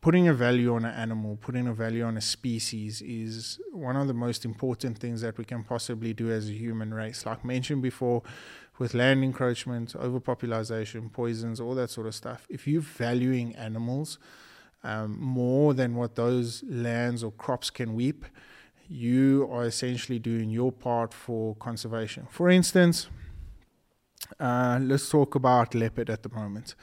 Putting 0.00 0.26
a 0.26 0.32
value 0.32 0.74
on 0.74 0.86
an 0.86 0.94
animal, 0.94 1.36
putting 1.36 1.66
a 1.66 1.74
value 1.74 2.02
on 2.02 2.16
a 2.16 2.20
species 2.22 3.02
is 3.02 3.60
one 3.72 3.96
of 3.96 4.06
the 4.06 4.14
most 4.14 4.46
important 4.46 4.96
things 4.96 5.20
that 5.20 5.36
we 5.36 5.44
can 5.44 5.64
possibly 5.64 6.14
do 6.14 6.30
as 6.30 6.48
a 6.48 6.52
human 6.54 6.94
race. 6.94 7.26
Like 7.26 7.44
mentioned 7.44 7.82
before, 7.82 8.22
with 8.78 8.94
land 8.94 9.22
encroachment, 9.22 9.94
overpopulation, 9.94 11.10
poisons, 11.10 11.60
all 11.60 11.74
that 11.74 11.90
sort 11.90 12.06
of 12.06 12.14
stuff. 12.14 12.46
If 12.48 12.66
you're 12.66 12.82
valuing 12.82 13.54
animals 13.56 14.18
um, 14.82 15.16
more 15.20 15.74
than 15.74 15.94
what 15.94 16.16
those 16.16 16.64
lands 16.64 17.22
or 17.22 17.32
crops 17.32 17.70
can 17.70 17.94
weep, 17.94 18.24
you 18.88 19.48
are 19.50 19.64
essentially 19.64 20.18
doing 20.18 20.50
your 20.50 20.72
part 20.72 21.14
for 21.14 21.54
conservation. 21.56 22.26
For 22.30 22.50
instance, 22.50 23.08
uh, 24.38 24.78
let's 24.82 25.08
talk 25.08 25.34
about 25.34 25.74
leopard 25.74 26.10
at 26.10 26.22
the 26.22 26.28
moment. 26.28 26.74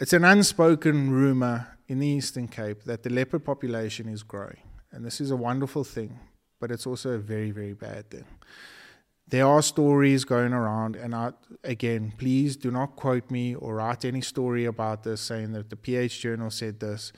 It's 0.00 0.12
an 0.12 0.24
unspoken 0.24 1.10
rumor 1.10 1.78
in 1.86 2.00
the 2.00 2.06
Eastern 2.06 2.48
Cape 2.48 2.82
that 2.84 3.02
the 3.02 3.10
leopard 3.10 3.44
population 3.44 4.08
is 4.08 4.22
growing. 4.22 4.58
And 4.90 5.04
this 5.04 5.20
is 5.20 5.30
a 5.30 5.36
wonderful 5.36 5.84
thing, 5.84 6.18
but 6.60 6.70
it's 6.70 6.86
also 6.86 7.10
a 7.10 7.18
very, 7.18 7.50
very 7.50 7.74
bad 7.74 8.10
thing. 8.10 8.24
There 9.28 9.46
are 9.46 9.62
stories 9.62 10.24
going 10.24 10.52
around, 10.52 10.96
and 10.96 11.14
I, 11.14 11.32
again, 11.62 12.12
please 12.18 12.56
do 12.56 12.70
not 12.70 12.94
quote 12.94 13.30
me 13.30 13.54
or 13.54 13.76
write 13.76 14.04
any 14.04 14.20
story 14.20 14.66
about 14.66 15.02
this 15.02 15.20
saying 15.20 15.52
that 15.52 15.70
the 15.70 15.76
PH 15.76 16.20
Journal 16.20 16.50
said 16.50 16.80
this. 16.80 17.12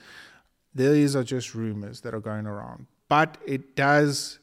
These 0.73 1.15
are 1.15 1.23
just 1.23 1.53
rumors 1.53 2.01
that 2.01 2.13
are 2.13 2.21
going 2.21 2.47
around. 2.47 2.87
But 3.09 3.37
it 3.45 3.75
does 3.75 4.39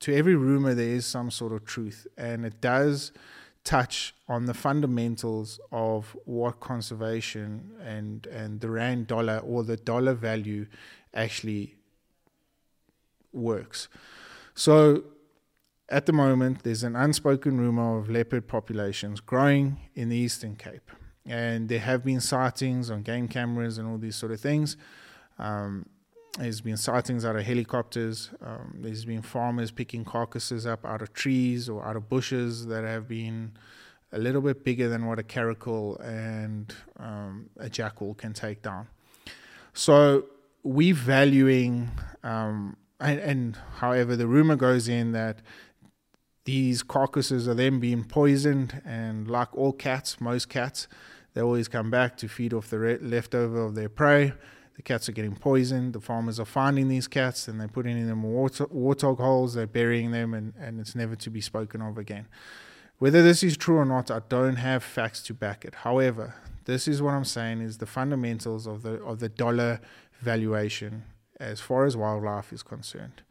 to 0.00 0.14
every 0.14 0.34
rumor 0.34 0.74
there 0.74 0.88
is 0.88 1.06
some 1.06 1.30
sort 1.30 1.52
of 1.52 1.64
truth, 1.64 2.06
and 2.16 2.44
it 2.44 2.60
does 2.60 3.12
touch 3.64 4.14
on 4.28 4.46
the 4.46 4.54
fundamentals 4.54 5.60
of 5.70 6.16
what 6.24 6.58
conservation 6.58 7.70
and 7.80 8.26
and 8.26 8.60
the 8.60 8.68
rand 8.68 9.06
dollar 9.06 9.38
or 9.38 9.62
the 9.62 9.76
dollar 9.76 10.14
value 10.14 10.66
actually 11.14 11.76
works. 13.32 13.88
So 14.54 15.04
at 15.92 16.06
the 16.06 16.12
moment, 16.12 16.62
there's 16.62 16.82
an 16.82 16.96
unspoken 16.96 17.60
rumor 17.60 17.98
of 17.98 18.08
leopard 18.08 18.48
populations 18.48 19.20
growing 19.20 19.78
in 19.94 20.08
the 20.08 20.16
Eastern 20.16 20.56
Cape, 20.56 20.90
and 21.26 21.68
there 21.68 21.80
have 21.80 22.02
been 22.02 22.20
sightings 22.20 22.90
on 22.90 23.02
game 23.02 23.28
cameras 23.28 23.76
and 23.76 23.86
all 23.86 23.98
these 23.98 24.16
sort 24.16 24.32
of 24.32 24.40
things. 24.40 24.76
Um, 25.38 25.86
there's 26.38 26.62
been 26.62 26.78
sightings 26.78 27.26
out 27.26 27.36
of 27.36 27.42
helicopters. 27.42 28.30
Um, 28.40 28.78
there's 28.80 29.04
been 29.04 29.20
farmers 29.20 29.70
picking 29.70 30.02
carcasses 30.02 30.66
up 30.66 30.86
out 30.86 31.02
of 31.02 31.12
trees 31.12 31.68
or 31.68 31.84
out 31.84 31.94
of 31.94 32.08
bushes 32.08 32.66
that 32.66 32.84
have 32.84 33.06
been 33.06 33.52
a 34.12 34.18
little 34.18 34.40
bit 34.40 34.64
bigger 34.64 34.88
than 34.88 35.04
what 35.04 35.18
a 35.18 35.22
caracal 35.22 35.98
and 35.98 36.74
um, 36.98 37.50
a 37.58 37.68
jackal 37.68 38.14
can 38.14 38.32
take 38.32 38.62
down. 38.62 38.88
So 39.74 40.24
we're 40.62 40.94
valuing, 40.94 41.90
um, 42.22 42.76
and, 42.98 43.20
and 43.20 43.58
however, 43.76 44.16
the 44.16 44.26
rumor 44.26 44.56
goes 44.56 44.88
in 44.88 45.12
that 45.12 45.42
these 46.44 46.82
carcasses 46.82 47.46
are 47.48 47.54
then 47.54 47.80
being 47.80 48.04
poisoned, 48.04 48.82
and 48.84 49.30
like 49.30 49.54
all 49.56 49.72
cats, 49.72 50.20
most 50.20 50.48
cats, 50.48 50.88
they 51.34 51.40
always 51.40 51.68
come 51.68 51.90
back 51.90 52.16
to 52.18 52.28
feed 52.28 52.52
off 52.52 52.68
the 52.68 52.78
re- 52.78 52.98
leftover 52.98 53.64
of 53.64 53.74
their 53.74 53.88
prey 53.88 54.32
the 54.74 54.82
cats 54.82 55.08
are 55.08 55.12
getting 55.12 55.36
poisoned. 55.36 55.92
The 55.92 56.00
farmers 56.00 56.40
are 56.40 56.44
finding 56.44 56.88
these 56.88 57.06
cats 57.06 57.48
and 57.48 57.60
they're 57.60 57.68
putting 57.68 57.98
in 57.98 58.08
them 58.08 58.22
water, 58.22 58.66
warthog 58.66 59.18
holes, 59.18 59.54
they're 59.54 59.66
burying 59.66 60.10
them, 60.12 60.34
and, 60.34 60.54
and 60.58 60.80
it's 60.80 60.94
never 60.94 61.14
to 61.16 61.30
be 61.30 61.40
spoken 61.40 61.82
of 61.82 61.98
again. 61.98 62.26
Whether 62.98 63.22
this 63.22 63.42
is 63.42 63.56
true 63.56 63.76
or 63.76 63.84
not, 63.84 64.10
I 64.10 64.20
don't 64.28 64.56
have 64.56 64.82
facts 64.82 65.22
to 65.24 65.34
back 65.34 65.64
it. 65.64 65.76
However, 65.76 66.34
this 66.64 66.86
is 66.86 67.02
what 67.02 67.14
I'm 67.14 67.24
saying 67.24 67.60
is 67.60 67.78
the 67.78 67.86
fundamentals 67.86 68.66
of 68.66 68.82
the 68.82 69.02
of 69.02 69.18
the 69.18 69.28
dollar 69.28 69.80
valuation 70.20 71.04
as 71.40 71.60
far 71.60 71.84
as 71.84 71.96
wildlife 71.96 72.52
is 72.52 72.62
concerned. 72.62 73.22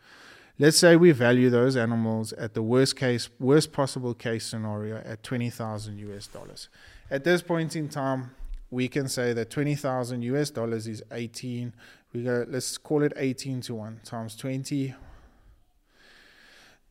Let's 0.59 0.77
say 0.77 0.95
we 0.95 1.11
value 1.11 1.49
those 1.49 1.75
animals 1.75 2.33
at 2.33 2.53
the 2.53 2.61
worst 2.61 2.95
case, 2.95 3.29
worst 3.39 3.71
possible 3.71 4.13
case 4.13 4.45
scenario 4.45 4.97
at 4.97 5.23
twenty 5.23 5.49
thousand 5.49 5.97
US 5.99 6.27
dollars. 6.27 6.69
At 7.09 7.23
this 7.23 7.41
point 7.41 7.75
in 7.75 7.89
time, 7.89 8.31
we 8.71 8.87
can 8.87 9.09
say 9.09 9.33
that 9.33 9.49
20,000 9.49 10.21
US 10.23 10.49
dollars 10.49 10.87
is 10.87 11.03
18. 11.11 11.73
We 12.13 12.23
go, 12.23 12.45
let's 12.47 12.77
call 12.77 13.03
it 13.03 13.11
18 13.17 13.61
to 13.61 13.75
1 13.75 13.99
times 14.05 14.35
20. 14.37 14.95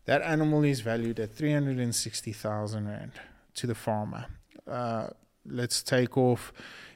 That 0.05 0.23
animal 0.23 0.63
is 0.65 0.81
valued 0.81 1.19
at 1.19 1.35
360,000 1.35 2.87
Rand 2.87 3.13
to 3.55 3.67
the 3.67 3.75
farmer. 3.75 4.27
Uh, 4.69 5.09
let's 5.47 5.83
take 5.83 6.19
off, 6.19 6.53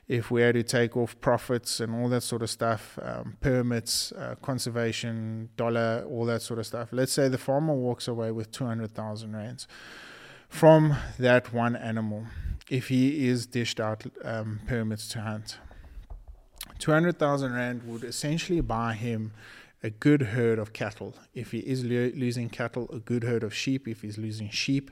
if 0.07 0.31
we 0.31 0.43
had 0.43 0.55
to 0.55 0.63
take 0.63 0.97
off 0.97 1.19
profits 1.21 1.81
and 1.81 1.95
all 1.95 2.09
that 2.11 2.23
sort 2.23 2.43
of 2.43 2.51
stuff, 2.51 2.99
um, 3.03 3.37
permits, 3.41 4.13
uh, 4.13 4.35
conservation, 4.43 5.49
dollar, 5.57 6.05
all 6.09 6.27
that 6.27 6.43
sort 6.43 6.59
of 6.59 6.67
stuff. 6.67 6.89
Let's 6.93 7.13
say 7.13 7.29
the 7.29 7.39
farmer 7.39 7.75
walks 7.75 8.07
away 8.07 8.31
with 8.31 8.53
200,000 8.53 9.35
Rands 9.35 9.67
from 10.49 10.95
that 11.19 11.53
one 11.53 11.75
animal 11.75 12.27
if 12.71 12.89
he 12.89 13.29
is 13.29 13.47
dished 13.47 13.81
out 13.81 14.05
um, 14.23 14.61
permits 14.67 15.09
to 15.09 15.21
hunt. 15.21 15.59
200,000 16.79 17.53
Rand 17.55 17.83
would 17.85 18.05
essentially 18.05 18.61
buy 18.61 18.95
him 18.95 19.33
a 19.83 19.91
good 19.91 20.23
herd 20.23 20.59
of 20.59 20.73
cattle. 20.73 21.15
If 21.35 21.53
he 21.53 21.59
is 21.59 21.85
lo- 21.85 22.11
losing 22.15 22.49
cattle, 22.49 22.89
a 22.93 22.99
good 22.99 23.23
herd 23.23 23.43
of 23.43 23.55
sheep. 23.55 23.87
If 23.87 24.01
he's 24.01 24.17
losing 24.17 24.49
sheep, 24.49 24.91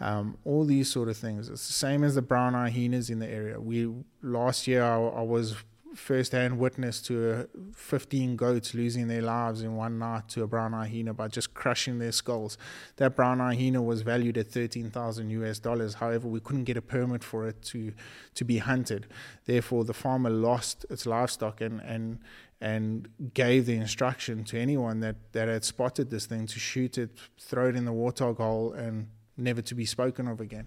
um, 0.00 0.36
all 0.44 0.64
these 0.64 0.90
sort 0.90 1.08
of 1.08 1.16
things. 1.16 1.48
It's 1.48 1.66
the 1.66 1.72
same 1.72 2.04
as 2.04 2.14
the 2.14 2.22
brown 2.22 2.54
eye 2.54 2.70
hyenas 2.70 3.10
in 3.10 3.18
the 3.18 3.28
area. 3.28 3.60
We 3.60 3.92
last 4.22 4.66
year 4.66 4.82
I, 4.82 4.96
I 4.96 5.22
was 5.22 5.56
first-hand 5.94 6.58
witness 6.58 7.00
to 7.00 7.32
uh, 7.32 7.44
15 7.74 8.36
goats 8.36 8.74
losing 8.74 9.08
their 9.08 9.22
lives 9.22 9.62
in 9.62 9.76
one 9.76 9.98
night 9.98 10.28
to 10.28 10.42
a 10.42 10.46
brown 10.46 10.74
eye 10.74 10.86
hyena 10.86 11.14
by 11.14 11.26
just 11.26 11.54
crushing 11.54 11.98
their 11.98 12.12
skulls. 12.12 12.58
That 12.96 13.16
brown 13.16 13.40
eye 13.40 13.54
hyena 13.54 13.82
was 13.82 14.02
valued 14.02 14.36
at 14.36 14.48
13,000 14.48 15.30
US 15.30 15.58
dollars. 15.58 15.94
However, 15.94 16.28
we 16.28 16.40
couldn't 16.40 16.64
get 16.64 16.76
a 16.76 16.82
permit 16.82 17.24
for 17.24 17.48
it 17.48 17.62
to 17.62 17.92
to 18.34 18.44
be 18.44 18.58
hunted. 18.58 19.06
Therefore, 19.46 19.84
the 19.84 19.94
farmer 19.94 20.30
lost 20.30 20.84
its 20.90 21.06
livestock 21.06 21.60
and 21.60 21.80
and 21.80 22.18
and 22.60 23.08
gave 23.34 23.66
the 23.66 23.74
instruction 23.74 24.42
to 24.42 24.58
anyone 24.58 25.00
that, 25.00 25.16
that 25.32 25.46
had 25.46 25.62
spotted 25.62 26.10
this 26.10 26.24
thing 26.24 26.46
to 26.46 26.58
shoot 26.58 26.96
it, 26.96 27.10
throw 27.38 27.68
it 27.68 27.76
in 27.76 27.84
the 27.84 27.92
warthog 27.92 28.38
hole, 28.38 28.72
and 28.72 29.08
never 29.36 29.62
to 29.62 29.74
be 29.74 29.84
spoken 29.84 30.28
of 30.28 30.40
again. 30.40 30.66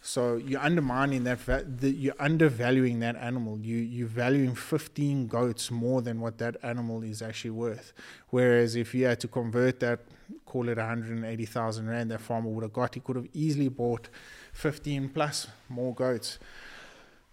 So 0.00 0.36
you're 0.36 0.60
undermining 0.60 1.24
that. 1.24 1.38
the, 1.80 1.90
you're 1.90 2.14
undervaluing 2.18 3.00
that 3.00 3.16
animal. 3.16 3.58
You 3.58 3.76
you're 3.76 4.06
valuing 4.06 4.54
15 4.54 5.26
goats 5.26 5.70
more 5.70 6.02
than 6.02 6.20
what 6.20 6.38
that 6.38 6.56
animal 6.62 7.02
is 7.02 7.20
actually 7.20 7.50
worth. 7.50 7.92
Whereas 8.28 8.76
if 8.76 8.94
you 8.94 9.06
had 9.06 9.20
to 9.20 9.28
convert 9.28 9.80
that, 9.80 10.00
call 10.46 10.68
it 10.68 10.78
180,000 10.78 11.88
rand, 11.88 12.10
that 12.10 12.20
farmer 12.20 12.48
would 12.48 12.62
have 12.62 12.72
got. 12.72 12.94
He 12.94 13.00
could 13.00 13.16
have 13.16 13.28
easily 13.32 13.68
bought 13.68 14.08
15 14.52 15.08
plus 15.10 15.48
more 15.68 15.94
goats. 15.94 16.38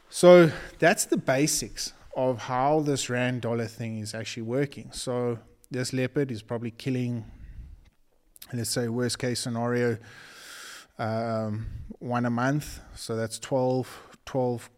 So 0.10 0.52
that's 0.80 1.06
the 1.06 1.18
basics 1.18 1.94
of 2.16 2.40
how 2.40 2.80
this 2.80 3.10
rand 3.10 3.42
dollar 3.42 3.68
thing 3.68 4.00
is 4.00 4.16
actually 4.16 4.44
working. 4.44 4.92
So 4.92 5.40
this 5.70 5.94
leopard 5.94 6.32
is 6.32 6.42
probably 6.42 6.72
killing. 6.72 7.26
Let's 8.54 8.70
say 8.70 8.88
worst 8.88 9.20
case 9.20 9.40
scenario 9.40 9.98
um, 10.98 11.68
one 12.00 12.26
a 12.26 12.30
month. 12.30 12.80
So 12.96 13.16
that's 13.16 13.40
12, 13.40 14.18
12, 14.26 14.70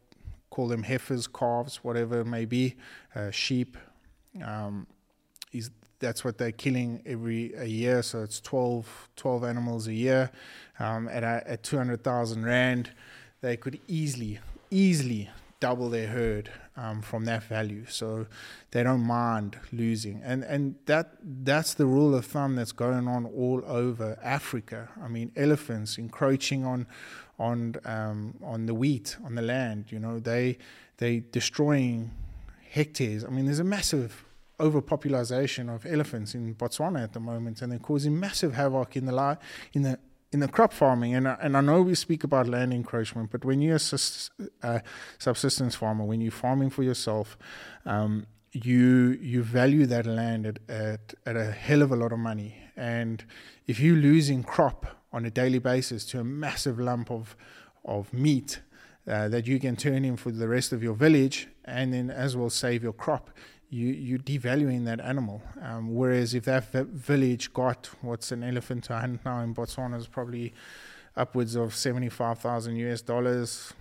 call 0.50 0.68
them 0.68 0.84
heifers, 0.84 1.28
calves, 1.28 1.84
whatever 1.84 2.22
it 2.22 2.26
may 2.26 2.46
be, 2.46 2.76
uh, 3.16 3.32
sheep. 3.32 3.78
Um, 4.44 4.88
is 5.52 5.72
that's 6.00 6.24
what 6.24 6.38
they're 6.38 6.52
killing 6.52 7.02
every 7.06 7.54
a 7.56 7.66
year. 7.66 8.04
So 8.04 8.22
it's 8.22 8.40
12, 8.42 9.10
12 9.16 9.44
animals 9.44 9.88
a 9.88 9.94
year. 9.94 10.32
Um, 10.80 11.08
at, 11.08 11.24
at 11.24 11.64
200,000 11.64 12.46
Rand, 12.46 12.92
they 13.42 13.58
could 13.58 13.80
easily, 13.88 14.40
easily 14.70 15.30
double 15.60 15.90
their 15.90 16.08
herd 16.08 16.52
um, 16.76 17.02
from 17.02 17.26
that 17.26 17.44
value. 17.44 17.86
So 17.88 18.28
they 18.72 18.84
don't 18.84 19.02
mind 19.02 19.58
losing, 19.72 20.22
and 20.24 20.44
and 20.44 20.76
that 20.86 21.14
that's 21.22 21.74
the 21.74 21.86
rule 21.86 22.16
of 22.16 22.26
thumb 22.26 22.56
that's 22.56 22.72
going 22.72 23.08
on 23.08 23.26
all 23.26 23.64
over 23.66 24.18
Africa. 24.24 24.90
I 25.04 25.08
mean, 25.08 25.32
elephants 25.36 25.98
encroaching 25.98 26.66
on 26.66 26.88
on 27.40 27.76
um, 27.86 28.36
on 28.44 28.66
the 28.66 28.74
wheat 28.74 29.18
on 29.24 29.36
the 29.36 29.42
land. 29.42 29.92
You 29.92 30.00
know, 30.00 30.20
they 30.20 30.58
they 30.98 31.24
destroying 31.32 32.12
hectares. 32.70 33.24
I 33.24 33.30
mean, 33.30 33.46
there's 33.46 33.60
a 33.60 33.64
massive 33.64 34.24
overpopulation 34.60 35.70
of 35.70 35.86
elephants 35.86 36.34
in 36.34 36.56
Botswana 36.56 37.04
at 37.04 37.14
the 37.14 37.20
moment, 37.20 37.62
and 37.62 37.72
they're 37.72 37.80
causing 37.80 38.20
massive 38.20 38.54
havoc 38.54 38.96
in 38.96 39.06
the 39.06 39.16
li- 39.16 39.38
in 39.74 39.84
the 39.84 40.00
in 40.32 40.42
the 40.42 40.48
crop 40.48 40.74
farming, 40.74 41.16
and 41.16 41.28
and 41.28 41.56
I 41.56 41.62
know 41.62 41.82
we 41.82 41.96
speak 41.96 42.24
about 42.24 42.48
land 42.48 42.74
encroachment, 42.74 43.32
but 43.32 43.46
when 43.46 43.62
you're 43.62 43.80
a 44.62 44.82
subsistence 45.20 45.76
farmer, 45.76 46.04
when 46.04 46.22
you're 46.22 46.32
farming 46.32 46.70
for 46.70 46.84
yourself, 46.84 47.38
um, 47.86 48.28
you 48.52 49.18
you 49.22 49.44
value 49.44 49.86
that 49.86 50.06
land 50.06 50.46
at, 50.46 50.60
at 50.70 51.14
at 51.26 51.36
a 51.38 51.52
hell 51.52 51.82
of 51.82 51.92
a 51.92 51.96
lot 51.96 52.12
of 52.12 52.20
money, 52.20 52.56
and 52.76 53.24
if 53.68 53.80
you're 53.80 53.96
losing 53.96 54.44
crop 54.44 54.86
on 55.14 55.26
a 55.26 55.32
daily 55.32 55.60
basis 55.60 56.06
to 56.06 56.20
a 56.20 56.24
massive 56.24 56.80
lump 56.80 57.10
of 57.10 57.36
of 57.86 58.12
meat 58.14 58.60
uh, 59.08 59.30
that 59.30 59.48
you 59.48 59.60
can 59.60 59.76
turn 59.76 60.04
in 60.04 60.18
for 60.18 60.32
the 60.32 60.48
rest 60.48 60.74
of 60.74 60.84
your 60.84 60.94
village, 60.94 61.48
and 61.64 61.94
then 61.94 62.10
as 62.10 62.36
well 62.36 62.50
save 62.50 62.84
your 62.84 62.94
crop, 62.94 63.30
you 63.70 63.88
you 63.88 64.18
devaluing 64.18 64.86
that 64.86 65.00
animal. 65.00 65.42
Um, 65.62 65.94
whereas 65.94 66.34
if 66.34 66.46
that 66.46 66.72
v- 66.72 66.84
village 66.84 67.54
got 67.54 67.90
what's 68.02 68.32
an 68.32 68.44
elephant 68.44 68.86
to 68.86 68.98
hunt 68.98 69.26
now 69.26 69.42
in 69.42 69.54
Botswana 69.54 69.98
is 69.98 70.08
probably 70.08 70.54
upwards 71.16 71.56
of 71.56 71.76
seventy 71.76 72.10
five 72.10 72.40
thousand 72.40 72.78
US 72.78 73.02
dollars, 73.02 73.74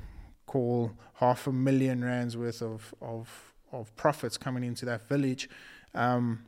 call 0.47 0.93
half 1.15 1.47
a 1.47 1.53
million 1.53 2.05
rands 2.05 2.37
worth 2.37 2.63
of 2.63 2.95
of 3.01 3.55
of 3.73 3.95
profits 3.97 4.37
coming 4.37 4.65
into 4.65 4.85
that 4.87 5.07
village. 5.09 5.49
Um, 5.95 6.45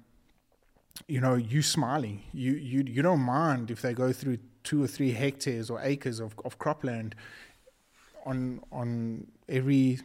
you 1.07 1.20
know, 1.20 1.35
you 1.35 1.62
smiling. 1.62 2.22
You 2.33 2.53
you 2.53 2.83
you 2.87 3.03
don't 3.03 3.20
mind 3.20 3.70
if 3.70 3.83
they 3.83 3.94
go 3.94 4.12
through 4.12 4.38
two 4.64 4.83
or 4.83 4.87
three 4.87 5.12
hectares 5.12 5.70
or 5.70 5.81
acres 5.83 6.20
of, 6.20 6.35
of 6.44 6.59
cropland 6.59 7.12
on 8.27 8.61
on 8.72 9.27
every 9.48 10.01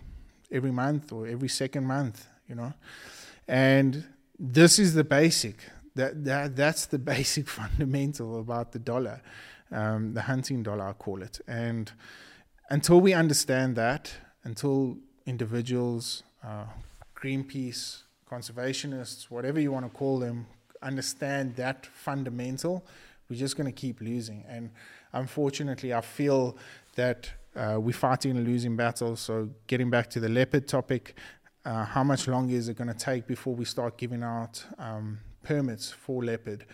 every 0.51 0.71
month 0.71 1.11
or 1.11 1.25
every 1.25 1.49
second 1.49 1.85
month, 1.85 2.27
you 2.47 2.55
know. 2.55 2.73
And 3.47 4.05
this 4.39 4.79
is 4.79 4.93
the 4.93 5.03
basic. 5.03 5.57
That, 5.95 6.23
that 6.25 6.55
that's 6.55 6.85
the 6.87 6.99
basic 7.15 7.47
fundamental 7.47 8.39
about 8.39 8.71
the 8.71 8.79
dollar, 8.79 9.21
um, 9.71 10.13
the 10.13 10.21
hunting 10.21 10.63
dollar, 10.63 10.87
I 10.87 10.93
call 10.93 11.21
it. 11.21 11.39
And 11.47 11.91
until 12.69 12.99
we 12.99 13.13
understand 13.13 13.75
that, 13.75 14.11
until 14.43 14.97
individuals, 15.25 16.23
uh, 16.43 16.65
Greenpeace, 17.15 18.01
conservationists, 18.29 19.29
whatever 19.29 19.59
you 19.59 19.71
want 19.71 19.85
to 19.85 19.97
call 19.97 20.19
them, 20.19 20.47
understand 20.81 21.55
that 21.55 21.85
fundamental, 21.85 22.85
we're 23.29 23.39
just 23.39 23.55
going 23.55 23.65
to 23.65 23.71
keep 23.71 24.01
losing. 24.01 24.43
And 24.47 24.71
unfortunately, 25.13 25.93
I 25.93 26.01
feel 26.01 26.57
that 26.95 27.31
uh, 27.55 27.77
we're 27.79 27.93
fighting 27.93 28.37
a 28.37 28.41
losing 28.41 28.75
battle. 28.75 29.15
So, 29.15 29.49
getting 29.67 29.89
back 29.89 30.09
to 30.11 30.19
the 30.19 30.29
leopard 30.29 30.67
topic, 30.67 31.15
uh, 31.65 31.85
how 31.85 32.03
much 32.03 32.27
longer 32.27 32.55
is 32.55 32.69
it 32.69 32.77
going 32.77 32.87
to 32.87 32.93
take 32.93 33.27
before 33.27 33.55
we 33.55 33.65
start 33.65 33.97
giving 33.97 34.23
out 34.23 34.63
um, 34.77 35.19
permits 35.43 35.91
for 35.91 36.23
leopard 36.23 36.65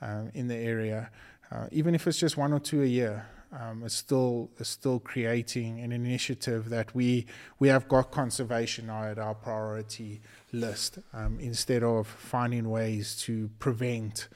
um, 0.00 0.30
in 0.34 0.48
the 0.48 0.56
area? 0.56 1.10
Uh, 1.50 1.66
even 1.72 1.94
if 1.94 2.06
it's 2.06 2.18
just 2.18 2.36
one 2.36 2.52
or 2.52 2.60
two 2.60 2.82
a 2.82 2.86
year, 2.86 3.26
um, 3.50 3.82
it's 3.82 3.94
still 3.94 4.50
it's 4.58 4.68
still 4.68 5.00
creating 5.00 5.80
an 5.80 5.90
initiative 5.90 6.68
that 6.68 6.94
we 6.94 7.24
we 7.58 7.68
have 7.68 7.88
got 7.88 8.10
conservation 8.10 8.88
now 8.88 9.04
at 9.04 9.18
our 9.18 9.34
priority 9.34 10.20
list 10.52 10.98
um, 11.14 11.38
instead 11.40 11.82
of 11.82 12.06
finding 12.06 12.68
ways 12.68 13.16
to 13.22 13.48
prevent 13.58 14.28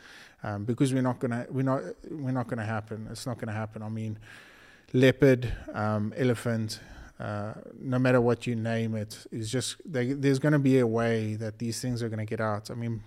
um, 0.43 0.65
because 0.65 0.93
we're 0.93 1.03
not 1.03 1.19
gonna 1.19 1.47
we're 1.51 1.63
not 1.63 1.83
we're 2.11 2.33
not 2.33 2.49
gonna 2.49 2.65
happen. 2.65 3.07
It's 3.11 3.27
not 3.27 3.39
gonna 3.39 3.53
happen. 3.53 3.83
I 3.83 3.89
mean, 3.89 4.19
leopard, 4.93 5.53
um, 5.73 6.13
elephant, 6.17 6.81
uh, 7.23 7.55
no 7.79 8.01
matter 8.01 8.21
what 8.21 8.49
you 8.49 8.57
name 8.57 8.97
it, 8.97 9.17
is 9.31 9.49
just 9.49 9.77
they, 9.85 10.13
there's 10.13 10.41
going 10.41 10.53
to 10.53 10.59
be 10.59 10.81
a 10.81 10.87
way 10.87 11.37
that 11.37 11.61
these 11.61 11.81
things 11.81 12.03
are 12.03 12.09
going 12.09 12.19
to 12.19 12.25
get 12.25 12.41
out. 12.41 12.69
I 12.69 12.75
mean, 12.75 13.05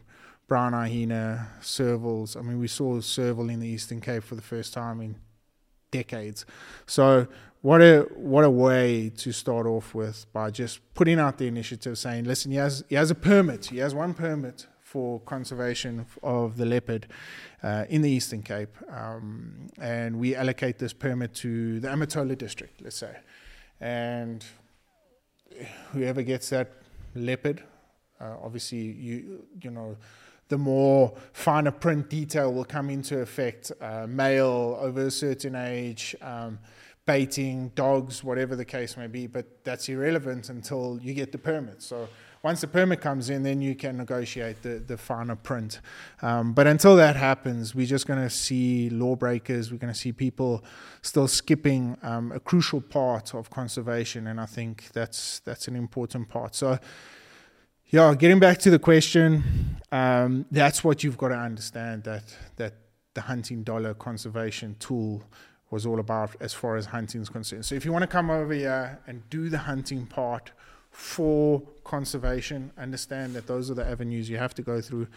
brown 0.47 0.71
hyena, 0.71 1.49
servals. 1.60 2.38
I 2.38 2.41
mean, 2.41 2.58
we 2.58 2.69
saw 2.69 3.01
serval 3.01 3.49
in 3.49 3.60
the 3.60 3.67
Eastern 3.67 3.99
Cape 3.99 4.23
for 4.23 4.36
the 4.36 4.41
first 4.41 4.73
time 4.73 5.01
in 5.01 5.17
decades. 5.91 6.45
So 6.86 7.28
what 7.62 7.82
a 7.82 8.08
what 8.15 8.45
a 8.45 8.49
way 8.49 9.12
to 9.17 9.34
start 9.34 9.67
off 9.67 9.93
with 9.93 10.32
by 10.32 10.49
just 10.49 10.80
putting 10.93 11.19
out 11.19 11.38
the 11.38 11.47
initiative, 11.47 11.97
saying, 11.97 12.23
listen, 12.23 12.51
he 12.51 12.58
has 12.58 12.86
he 12.88 12.95
has 12.95 13.12
a 13.12 13.15
permit. 13.15 13.65
He 13.65 13.80
has 13.80 13.93
one 13.93 14.13
permit 14.13 14.67
for 14.80 15.19
conservation 15.21 16.06
of 16.23 16.56
the 16.56 16.65
leopard 16.65 17.08
uh, 17.62 17.84
in 17.89 18.01
the 18.01 18.10
Eastern 18.10 18.43
Cape, 18.43 18.78
um, 18.89 19.67
and 19.78 20.19
we 20.19 20.36
allocate 20.36 20.80
this 20.80 20.93
permit 20.93 21.34
to 21.34 21.82
the 21.82 21.89
Amatola 21.89 22.38
district, 22.38 22.82
let's 22.82 22.95
say 22.95 23.17
and 23.79 24.45
whoever 25.91 26.21
gets 26.21 26.49
that 26.49 26.71
leopard, 27.13 27.63
uh, 28.19 28.35
obviously 28.43 28.79
you 28.79 29.45
you 29.61 29.71
know 29.71 29.97
the 30.47 30.57
more 30.57 31.13
finer 31.33 31.71
print 31.71 32.09
detail 32.09 32.53
will 32.53 32.65
come 32.65 32.89
into 32.89 33.19
effect. 33.19 33.71
Uh, 33.81 34.05
male 34.07 34.77
over 34.79 35.07
a 35.07 35.11
certain 35.11 35.55
age, 35.55 36.15
um, 36.21 36.59
baiting, 37.05 37.69
dogs, 37.75 38.23
whatever 38.23 38.55
the 38.55 38.65
case 38.65 38.97
may 38.97 39.07
be, 39.07 39.27
but 39.27 39.63
that's 39.63 39.89
irrelevant 39.89 40.49
until 40.49 40.99
you 41.01 41.13
get 41.13 41.31
the 41.31 41.38
permit. 41.38 41.81
So 41.81 42.07
once 42.45 42.62
the 42.62 42.67
permit 42.67 43.01
comes 43.01 43.31
in, 43.31 43.41
then 43.41 43.60
you 43.60 43.73
can 43.73 43.97
negotiate 43.97 44.62
the, 44.62 44.75
the 44.77 44.95
finer 44.95 45.36
print. 45.36 45.81
Um, 46.21 46.53
but 46.53 46.67
until 46.67 46.95
that 46.97 47.15
happens, 47.15 47.73
we're 47.73 47.88
just 47.88 48.05
going 48.05 48.21
to 48.21 48.29
see 48.29 48.88
lawbreakers. 48.91 49.71
We're 49.71 49.79
going 49.79 49.91
to 49.91 49.99
see 49.99 50.12
people 50.12 50.63
still 51.01 51.27
skipping 51.27 51.97
um, 52.03 52.31
a 52.31 52.39
crucial 52.39 52.81
part 52.81 53.34
of 53.34 53.49
conservation, 53.49 54.27
and 54.27 54.39
I 54.39 54.45
think 54.45 54.91
that's 54.93 55.39
that's 55.39 55.67
an 55.67 55.75
important 55.75 56.29
part. 56.29 56.53
So, 56.53 56.77
yeah, 57.88 58.13
getting 58.13 58.39
back 58.39 58.60
to 58.60 58.69
the 58.69 58.77
question, 58.77 59.43
um, 59.91 60.45
that's 60.51 60.84
what 60.84 61.03
you've 61.03 61.17
got 61.17 61.29
to 61.29 61.39
understand 61.49 62.03
that 62.03 62.25
that 62.58 62.73
the 63.15 63.21
hunting 63.21 63.63
dollar 63.63 63.95
conservation 63.95 64.75
tool 64.77 65.23
was 65.71 65.84
all 65.88 65.99
about 65.99 66.36
as 66.39 66.53
far 66.53 66.75
as 66.75 66.86
hunting 66.86 67.21
is 67.21 67.29
concerned. 67.29 67.65
So 67.65 67.73
if 67.73 67.86
you 67.86 67.91
want 67.91 68.03
to 68.03 68.08
come 68.17 68.29
over 68.29 68.53
here 68.53 68.99
and 69.08 69.27
do 69.31 69.49
the 69.49 69.58
hunting 69.58 70.05
part 70.05 70.51
for 70.95 71.62
conservation. 71.84 72.71
Understand 72.77 73.34
that 73.36 73.47
those 73.47 73.69
are 73.69 73.73
the 73.73 73.86
avenues 73.86 74.29
you 74.29 74.38
have 74.38 74.53
to 74.55 74.62
go 74.62 74.79
through. 74.79 75.08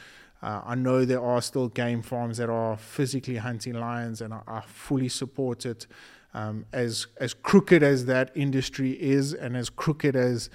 Uh, 0.42 0.60
I 0.64 0.74
know 0.74 1.04
there 1.04 1.22
are 1.22 1.40
still 1.40 1.68
game 1.68 2.02
farms 2.02 2.38
that 2.38 2.50
are 2.50 2.76
physically 2.76 3.36
hunting 3.36 3.74
lions, 3.74 4.20
and 4.20 4.34
I, 4.34 4.40
I 4.46 4.60
fully 4.62 5.08
support 5.08 5.64
it. 5.64 5.86
Um, 6.34 6.66
as 6.72 7.06
as 7.18 7.32
crooked 7.32 7.82
as 7.82 8.06
that 8.06 8.30
industry 8.34 8.90
is, 9.00 9.32
and 9.32 9.56
as 9.56 9.70
crooked 9.70 10.14
as 10.14 10.50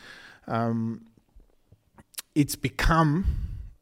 um, 0.48 1.06
it's 2.36 2.56
become, 2.56 3.26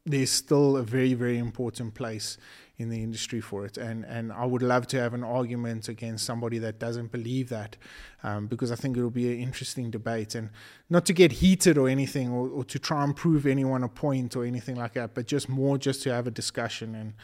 there's 0.06 0.30
still 0.30 0.76
a 0.76 0.82
very 0.82 1.14
very 1.14 1.38
important 1.38 1.94
place 1.94 2.38
in 2.78 2.88
the 2.88 3.02
industry 3.02 3.40
for 3.40 3.64
it. 3.64 3.76
And 3.76 4.04
and 4.04 4.32
I 4.32 4.44
would 4.44 4.62
love 4.62 4.86
to 4.88 5.00
have 5.00 5.14
an 5.14 5.22
argument 5.22 5.88
against 5.88 6.24
somebody 6.24 6.58
that 6.58 6.78
doesn't 6.78 7.12
believe 7.12 7.48
that, 7.50 7.76
um, 8.22 8.46
because 8.46 8.72
I 8.72 8.76
think 8.76 8.96
it 8.96 9.02
will 9.02 9.10
be 9.10 9.32
an 9.32 9.40
interesting 9.40 9.90
debate. 9.90 10.34
And 10.34 10.50
not 10.88 11.04
to 11.06 11.12
get 11.12 11.32
heated 11.32 11.76
or 11.78 11.88
anything, 11.88 12.30
or, 12.30 12.48
or, 12.48 12.64
to 12.64 12.78
try 12.78 13.04
and 13.04 13.14
prove 13.14 13.46
anyone 13.46 13.82
a 13.82 13.88
point 13.88 14.36
or 14.36 14.44
anything 14.44 14.76
like 14.76 14.94
that, 14.94 15.14
but 15.14 15.26
just 15.26 15.48
more 15.48 15.78
just 15.78 16.02
to 16.04 16.12
have 16.12 16.26
a 16.26 16.30
discussion 16.30 16.94
and 16.94 17.14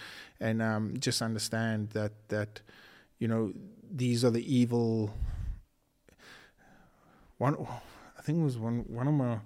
and 0.41 0.63
um, 0.63 0.95
just 0.99 1.23
understand 1.23 1.91
that 1.91 2.13
that 2.29 2.61
you 3.19 3.29
know 3.29 3.53
these 3.91 4.25
are 4.25 4.31
the 4.31 4.55
evil. 4.55 5.15
One, 7.39 7.57
I 8.19 8.23
think 8.23 8.41
it 8.41 8.45
was 8.45 8.59
one 8.59 8.85
one 8.89 9.09
of 9.09 9.15
my 9.15 9.39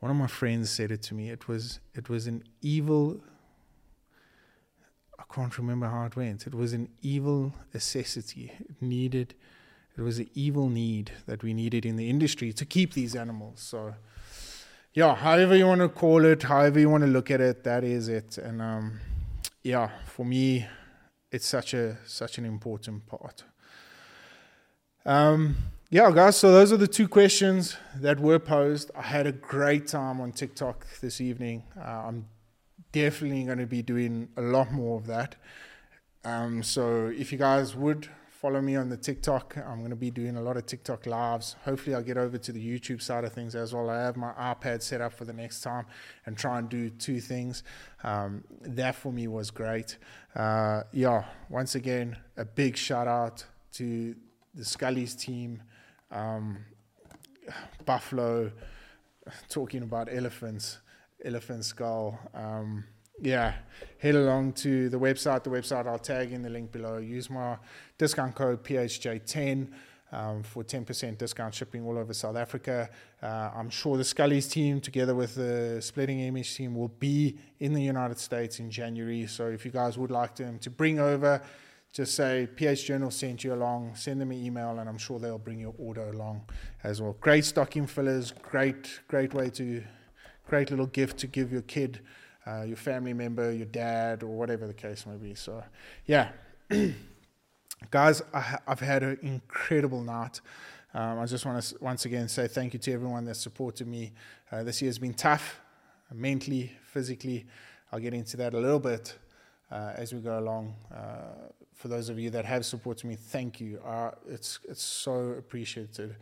one 0.00 0.10
of 0.10 0.16
my 0.18 0.26
friends 0.26 0.70
said 0.70 0.90
it 0.90 1.00
to 1.04 1.14
me. 1.14 1.30
It 1.30 1.48
was 1.48 1.80
it 1.94 2.10
was 2.10 2.26
an 2.26 2.44
evil 2.60 3.20
can't 5.34 5.58
remember 5.58 5.88
how 5.88 6.04
it 6.04 6.14
went. 6.14 6.46
It 6.46 6.54
was 6.54 6.72
an 6.72 6.88
evil 7.02 7.52
necessity. 7.72 8.52
It 8.60 8.80
needed, 8.80 9.34
it 9.98 10.00
was 10.00 10.18
an 10.20 10.30
evil 10.34 10.68
need 10.68 11.10
that 11.26 11.42
we 11.42 11.52
needed 11.52 11.84
in 11.84 11.96
the 11.96 12.08
industry 12.08 12.52
to 12.52 12.64
keep 12.64 12.94
these 12.94 13.16
animals. 13.16 13.60
So, 13.60 13.94
yeah, 14.92 15.16
however 15.16 15.56
you 15.56 15.66
want 15.66 15.80
to 15.80 15.88
call 15.88 16.24
it, 16.24 16.44
however 16.44 16.78
you 16.78 16.88
want 16.88 17.02
to 17.02 17.10
look 17.10 17.32
at 17.32 17.40
it, 17.40 17.64
that 17.64 17.82
is 17.82 18.08
it. 18.08 18.38
And 18.38 18.62
um, 18.62 19.00
yeah, 19.64 19.90
for 20.06 20.24
me, 20.24 20.66
it's 21.32 21.46
such 21.46 21.74
a 21.74 21.96
such 22.06 22.38
an 22.38 22.44
important 22.44 23.06
part. 23.06 23.42
Um, 25.04 25.56
yeah, 25.90 26.12
guys. 26.12 26.36
So 26.36 26.52
those 26.52 26.72
are 26.72 26.76
the 26.76 26.86
two 26.86 27.08
questions 27.08 27.76
that 27.96 28.20
were 28.20 28.38
posed. 28.38 28.92
I 28.94 29.02
had 29.02 29.26
a 29.26 29.32
great 29.32 29.88
time 29.88 30.20
on 30.20 30.30
TikTok 30.30 30.86
this 31.00 31.20
evening. 31.20 31.64
Uh, 31.76 32.08
I'm 32.08 32.26
definitely 32.94 33.44
going 33.44 33.58
to 33.58 33.66
be 33.66 33.82
doing 33.82 34.28
a 34.36 34.42
lot 34.42 34.72
more 34.72 34.96
of 34.96 35.06
that. 35.08 35.36
Um, 36.24 36.62
so 36.62 37.12
if 37.14 37.32
you 37.32 37.38
guys 37.38 37.76
would 37.76 38.08
follow 38.44 38.60
me 38.60 38.76
on 38.76 38.90
the 38.90 38.96
TikTok. 38.98 39.56
I'm 39.56 39.78
going 39.78 39.88
to 39.88 39.96
be 39.96 40.10
doing 40.10 40.36
a 40.36 40.42
lot 40.42 40.58
of 40.58 40.66
TikTok 40.66 41.06
lives. 41.06 41.56
Hopefully, 41.64 41.96
I'll 41.96 42.02
get 42.02 42.18
over 42.18 42.36
to 42.36 42.52
the 42.52 42.60
YouTube 42.60 43.00
side 43.00 43.24
of 43.24 43.32
things 43.32 43.54
as 43.54 43.72
well. 43.72 43.88
I 43.88 44.02
have 44.02 44.18
my 44.18 44.32
iPad 44.32 44.82
set 44.82 45.00
up 45.00 45.14
for 45.14 45.24
the 45.24 45.32
next 45.32 45.62
time 45.62 45.86
and 46.26 46.36
try 46.36 46.58
and 46.58 46.68
do 46.68 46.90
two 46.90 47.20
things. 47.20 47.62
Um, 48.02 48.44
that 48.60 48.96
for 48.96 49.10
me 49.10 49.28
was 49.28 49.50
great. 49.50 49.96
Uh, 50.36 50.82
yeah, 50.92 51.24
once 51.48 51.74
again, 51.74 52.18
a 52.36 52.44
big 52.44 52.76
shout 52.76 53.08
out 53.08 53.46
to 53.78 54.14
the 54.54 54.64
Scully's 54.66 55.14
team, 55.14 55.62
um, 56.10 56.58
Buffalo, 57.86 58.52
talking 59.48 59.82
about 59.82 60.12
elephants, 60.12 60.80
elephant 61.24 61.64
skull. 61.64 62.18
Um, 62.34 62.84
yeah, 63.20 63.54
head 63.98 64.14
along 64.16 64.52
to 64.54 64.88
the 64.88 64.98
website. 64.98 65.44
The 65.44 65.50
website 65.50 65.86
I'll 65.86 65.98
tag 65.98 66.32
in 66.32 66.42
the 66.42 66.50
link 66.50 66.72
below. 66.72 66.98
Use 66.98 67.30
my 67.30 67.56
discount 67.96 68.34
code 68.34 68.64
PHJ10 68.64 69.68
um, 70.14 70.42
for 70.42 70.62
10% 70.62 71.18
discount 71.18 71.54
shipping 71.54 71.84
all 71.84 71.98
over 71.98 72.12
South 72.12 72.36
Africa. 72.36 72.88
Uh, 73.22 73.50
I'm 73.54 73.70
sure 73.70 73.96
the 73.96 74.04
Scully's 74.04 74.48
team, 74.48 74.80
together 74.80 75.14
with 75.14 75.34
the 75.34 75.80
Splitting 75.80 76.20
Image 76.20 76.54
team, 76.56 76.74
will 76.74 76.88
be 76.88 77.38
in 77.60 77.72
the 77.72 77.82
United 77.82 78.18
States 78.18 78.60
in 78.60 78.70
January. 78.70 79.26
So 79.26 79.48
if 79.48 79.64
you 79.64 79.70
guys 79.70 79.98
would 79.98 80.10
like 80.10 80.36
them 80.36 80.58
to 80.60 80.70
bring 80.70 80.98
over, 80.98 81.42
just 81.92 82.14
say 82.14 82.48
PH 82.56 82.86
Journal 82.86 83.10
sent 83.10 83.44
you 83.44 83.54
along, 83.54 83.94
send 83.94 84.20
them 84.20 84.32
an 84.32 84.44
email, 84.44 84.78
and 84.78 84.88
I'm 84.88 84.98
sure 84.98 85.18
they'll 85.18 85.38
bring 85.38 85.60
your 85.60 85.74
order 85.78 86.08
along 86.08 86.42
as 86.82 87.00
well. 87.00 87.16
Great 87.20 87.44
stocking 87.44 87.86
fillers, 87.86 88.32
great, 88.32 89.00
great 89.06 89.32
way 89.32 89.48
to, 89.50 89.82
great 90.46 90.70
little 90.70 90.86
gift 90.86 91.18
to 91.18 91.26
give 91.26 91.52
your 91.52 91.62
kid 91.62 92.00
uh, 92.46 92.62
your 92.62 92.76
family 92.76 93.12
member, 93.12 93.52
your 93.52 93.66
dad, 93.66 94.22
or 94.22 94.28
whatever 94.28 94.66
the 94.66 94.74
case 94.74 95.06
may 95.06 95.16
be. 95.16 95.34
So, 95.34 95.62
yeah, 96.06 96.28
guys, 97.90 98.22
I, 98.32 98.58
have 98.66 98.80
had 98.80 99.02
an 99.02 99.18
incredible 99.22 100.02
night. 100.02 100.40
Um, 100.92 101.18
I 101.18 101.26
just 101.26 101.44
want 101.46 101.62
to 101.62 101.76
once 101.80 102.04
again 102.04 102.28
say 102.28 102.46
thank 102.46 102.74
you 102.74 102.78
to 102.80 102.92
everyone 102.92 103.24
that 103.24 103.36
supported 103.36 103.88
me. 103.88 104.12
Uh, 104.52 104.62
this 104.62 104.80
year 104.82 104.88
has 104.88 104.98
been 104.98 105.14
tough, 105.14 105.60
mentally, 106.12 106.72
physically. 106.84 107.46
I'll 107.90 107.98
get 107.98 108.14
into 108.14 108.36
that 108.36 108.54
a 108.54 108.58
little 108.58 108.78
bit 108.78 109.16
uh, 109.72 109.92
as 109.96 110.12
we 110.12 110.20
go 110.20 110.38
along. 110.38 110.74
Uh, 110.94 111.48
for 111.72 111.88
those 111.88 112.08
of 112.08 112.18
you 112.18 112.30
that 112.30 112.44
have 112.44 112.64
supported 112.64 113.06
me, 113.06 113.16
thank 113.16 113.60
you. 113.60 113.80
Uh, 113.84 114.12
it's 114.28 114.60
it's 114.68 114.82
so 114.82 115.30
appreciated. 115.38 116.16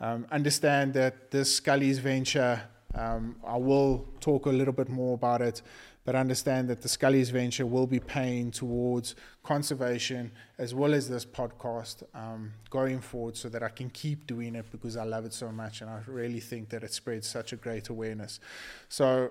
Um, 0.00 0.26
understand 0.30 0.94
that 0.94 1.30
this 1.30 1.54
Scully's 1.54 1.98
venture 1.98 2.62
um, 2.94 3.36
I 3.46 3.56
will 3.56 4.06
talk 4.20 4.46
a 4.46 4.50
little 4.50 4.72
bit 4.72 4.88
more 4.88 5.14
about 5.14 5.42
it, 5.42 5.62
but 6.04 6.14
understand 6.14 6.68
that 6.68 6.82
the 6.82 6.88
Scully's 6.88 7.30
venture 7.30 7.66
will 7.66 7.86
be 7.86 7.98
paying 7.98 8.50
towards 8.50 9.14
conservation 9.42 10.30
as 10.58 10.74
well 10.74 10.94
as 10.94 11.08
this 11.08 11.24
podcast 11.24 12.02
um, 12.14 12.52
going 12.70 13.00
forward 13.00 13.36
so 13.36 13.48
that 13.48 13.62
I 13.62 13.68
can 13.68 13.90
keep 13.90 14.26
doing 14.26 14.54
it 14.54 14.66
because 14.70 14.96
I 14.96 15.04
love 15.04 15.24
it 15.24 15.32
so 15.32 15.50
much 15.50 15.80
and 15.80 15.90
I 15.90 16.00
really 16.06 16.40
think 16.40 16.68
that 16.70 16.84
it 16.84 16.92
spreads 16.92 17.26
such 17.26 17.52
a 17.52 17.56
great 17.56 17.88
awareness. 17.88 18.38
So 18.88 19.30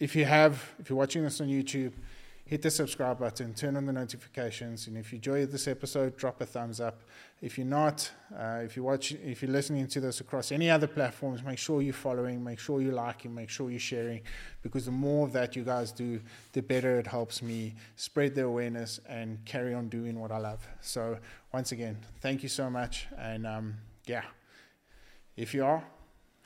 if 0.00 0.16
you 0.16 0.24
have, 0.24 0.74
if 0.78 0.90
you're 0.90 0.98
watching 0.98 1.22
this 1.22 1.40
on 1.40 1.48
YouTube, 1.48 1.92
hit 2.46 2.62
the 2.62 2.70
subscribe 2.70 3.18
button, 3.18 3.52
turn 3.52 3.76
on 3.76 3.86
the 3.86 3.92
notifications, 3.92 4.86
and 4.86 4.96
if 4.96 5.12
you 5.12 5.16
enjoyed 5.16 5.50
this 5.50 5.66
episode, 5.66 6.16
drop 6.16 6.40
a 6.40 6.46
thumbs 6.46 6.80
up. 6.80 7.02
If 7.42 7.58
you're 7.58 7.66
not, 7.66 8.08
uh, 8.38 8.60
if 8.62 8.76
you 8.76 8.84
watch, 8.84 9.12
if 9.12 9.42
you're 9.42 9.50
listening 9.50 9.88
to 9.88 10.00
this 10.00 10.20
across 10.20 10.52
any 10.52 10.70
other 10.70 10.86
platforms, 10.86 11.42
make 11.42 11.58
sure 11.58 11.82
you're 11.82 11.92
following, 11.92 12.42
make 12.42 12.60
sure 12.60 12.80
you're 12.80 12.94
liking, 12.94 13.34
make 13.34 13.50
sure 13.50 13.68
you're 13.68 13.80
sharing, 13.80 14.20
because 14.62 14.84
the 14.84 14.92
more 14.92 15.26
of 15.26 15.32
that 15.32 15.56
you 15.56 15.64
guys 15.64 15.90
do, 15.90 16.20
the 16.52 16.62
better 16.62 17.00
it 17.00 17.08
helps 17.08 17.42
me 17.42 17.74
spread 17.96 18.36
the 18.36 18.44
awareness 18.44 19.00
and 19.08 19.44
carry 19.44 19.74
on 19.74 19.88
doing 19.88 20.18
what 20.20 20.30
I 20.30 20.38
love. 20.38 20.64
So 20.80 21.18
once 21.52 21.72
again, 21.72 21.98
thank 22.20 22.44
you 22.44 22.48
so 22.48 22.70
much, 22.70 23.08
and 23.18 23.44
um, 23.44 23.74
yeah, 24.06 24.22
if 25.36 25.52
you 25.52 25.64
are, 25.64 25.84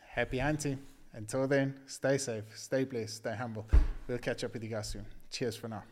happy 0.08 0.38
hunting. 0.38 0.78
Until 1.12 1.46
then, 1.46 1.78
stay 1.86 2.16
safe, 2.16 2.44
stay 2.54 2.84
blessed, 2.84 3.16
stay 3.16 3.34
humble. 3.36 3.66
We'll 4.08 4.18
catch 4.18 4.44
up 4.44 4.54
with 4.54 4.62
you 4.62 4.70
guys 4.70 4.88
soon. 4.88 5.19
Cheers 5.30 5.56
for 5.56 5.68
now. 5.68 5.82